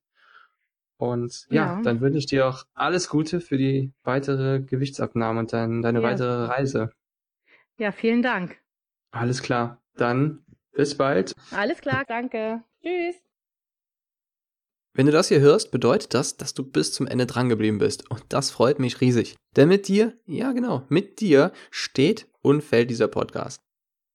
Und 0.96 1.46
ja, 1.50 1.66
Ja. 1.66 1.80
dann 1.82 2.00
wünsche 2.00 2.18
ich 2.18 2.26
dir 2.26 2.46
auch 2.48 2.64
alles 2.74 3.08
Gute 3.08 3.40
für 3.40 3.58
die 3.58 3.92
weitere 4.04 4.60
Gewichtsabnahme 4.60 5.40
und 5.40 5.52
dein, 5.52 5.82
deine 5.82 6.00
Ja, 6.00 6.04
weitere. 6.08 6.46
Reise. 6.46 6.90
Ja, 7.78 7.92
vielen 7.92 8.22
Dank. 8.22 8.58
Alles 9.10 9.42
klar. 9.42 9.82
Dann 9.96 10.44
bis 10.72 10.96
bald. 10.96 11.32
Alles 11.50 11.80
klar, 11.80 12.04
danke. 12.06 12.62
Tschüss. 12.82 13.33
Wenn 14.96 15.06
du 15.06 15.12
das 15.12 15.26
hier 15.26 15.40
hörst, 15.40 15.72
bedeutet 15.72 16.14
das, 16.14 16.36
dass 16.36 16.54
du 16.54 16.62
bis 16.62 16.92
zum 16.92 17.08
Ende 17.08 17.26
dran 17.26 17.48
geblieben 17.48 17.78
bist. 17.78 18.08
Und 18.10 18.22
das 18.28 18.50
freut 18.50 18.78
mich 18.78 19.00
riesig. 19.00 19.34
Denn 19.56 19.68
mit 19.68 19.88
dir, 19.88 20.14
ja 20.24 20.52
genau, 20.52 20.84
mit 20.88 21.20
dir 21.20 21.52
steht 21.72 22.28
und 22.42 22.62
fällt 22.62 22.90
dieser 22.90 23.08
Podcast. 23.08 23.60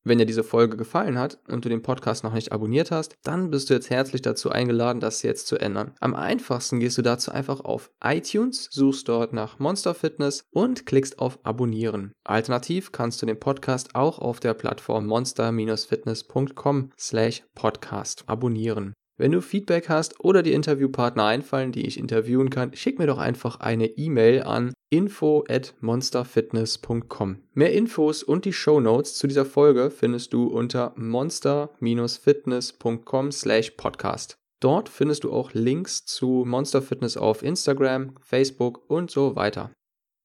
Wenn 0.05 0.17
dir 0.17 0.25
diese 0.25 0.45
Folge 0.45 0.77
gefallen 0.77 1.19
hat 1.19 1.39
und 1.49 1.65
du 1.65 1.69
den 1.69 1.81
Podcast 1.81 2.23
noch 2.23 2.33
nicht 2.33 2.53
abonniert 2.53 2.91
hast, 2.91 3.15
dann 3.23 3.51
bist 3.51 3.69
du 3.69 3.73
jetzt 3.73 3.89
herzlich 3.89 4.21
dazu 4.21 4.49
eingeladen, 4.49 5.01
das 5.01 5.21
jetzt 5.21 5.47
zu 5.47 5.57
ändern. 5.57 5.93
Am 5.99 6.15
einfachsten 6.15 6.79
gehst 6.79 6.97
du 6.97 7.01
dazu 7.01 7.31
einfach 7.31 7.59
auf 7.59 7.91
iTunes, 8.01 8.69
suchst 8.71 9.09
dort 9.09 9.33
nach 9.33 9.59
Monster 9.59 9.93
Fitness 9.93 10.45
und 10.51 10.85
klickst 10.85 11.19
auf 11.19 11.39
Abonnieren. 11.43 12.13
Alternativ 12.23 12.93
kannst 12.93 13.21
du 13.21 13.25
den 13.25 13.39
Podcast 13.39 13.95
auch 13.95 14.19
auf 14.19 14.39
der 14.39 14.53
Plattform 14.53 15.05
monster-fitness.com 15.07 16.91
slash 16.97 17.43
podcast 17.53 18.23
abonnieren. 18.27 18.93
Wenn 19.19 19.34
du 19.34 19.41
Feedback 19.41 19.89
hast 19.89 20.21
oder 20.21 20.41
die 20.43 20.53
Interviewpartner 20.53 21.25
einfallen, 21.25 21.73
die 21.73 21.86
ich 21.86 21.99
interviewen 21.99 22.49
kann, 22.49 22.73
schick 22.73 22.99
mir 22.99 23.08
doch 23.08 23.17
einfach 23.17 23.60
eine 23.60 23.88
E-Mail 23.88 24.43
an 24.43 24.71
info 24.89 25.43
at 25.49 25.73
monsterfitness.com. 25.82 27.43
Mehr 27.53 27.73
Infos 27.73 28.23
und 28.23 28.45
die 28.45 28.53
Show 28.53 28.79
Notes 28.79 29.15
zu 29.15 29.27
dieser 29.27 29.43
Folge 29.43 29.91
findest 29.91 30.32
du 30.32 30.47
unter 30.47 30.93
monster-fitness.com 30.95 33.32
slash 33.34 33.71
podcast. 33.71 34.38
Dort 34.62 34.88
findest 34.88 35.25
du 35.25 35.34
auch 35.34 35.53
Links 35.53 36.05
zu 36.05 36.45
Monster 36.47 36.82
Fitness 36.82 37.17
auf 37.17 37.43
Instagram, 37.43 38.15
Facebook 38.21 38.89
und 38.89 39.12
so 39.12 39.36
weiter. 39.36 39.73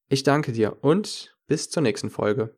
Ich 0.09 0.23
danke 0.23 0.53
dir 0.53 0.77
und 0.83 1.37
bis 1.49 1.69
zur 1.69 1.83
nächsten 1.83 2.11
Folge. 2.11 2.57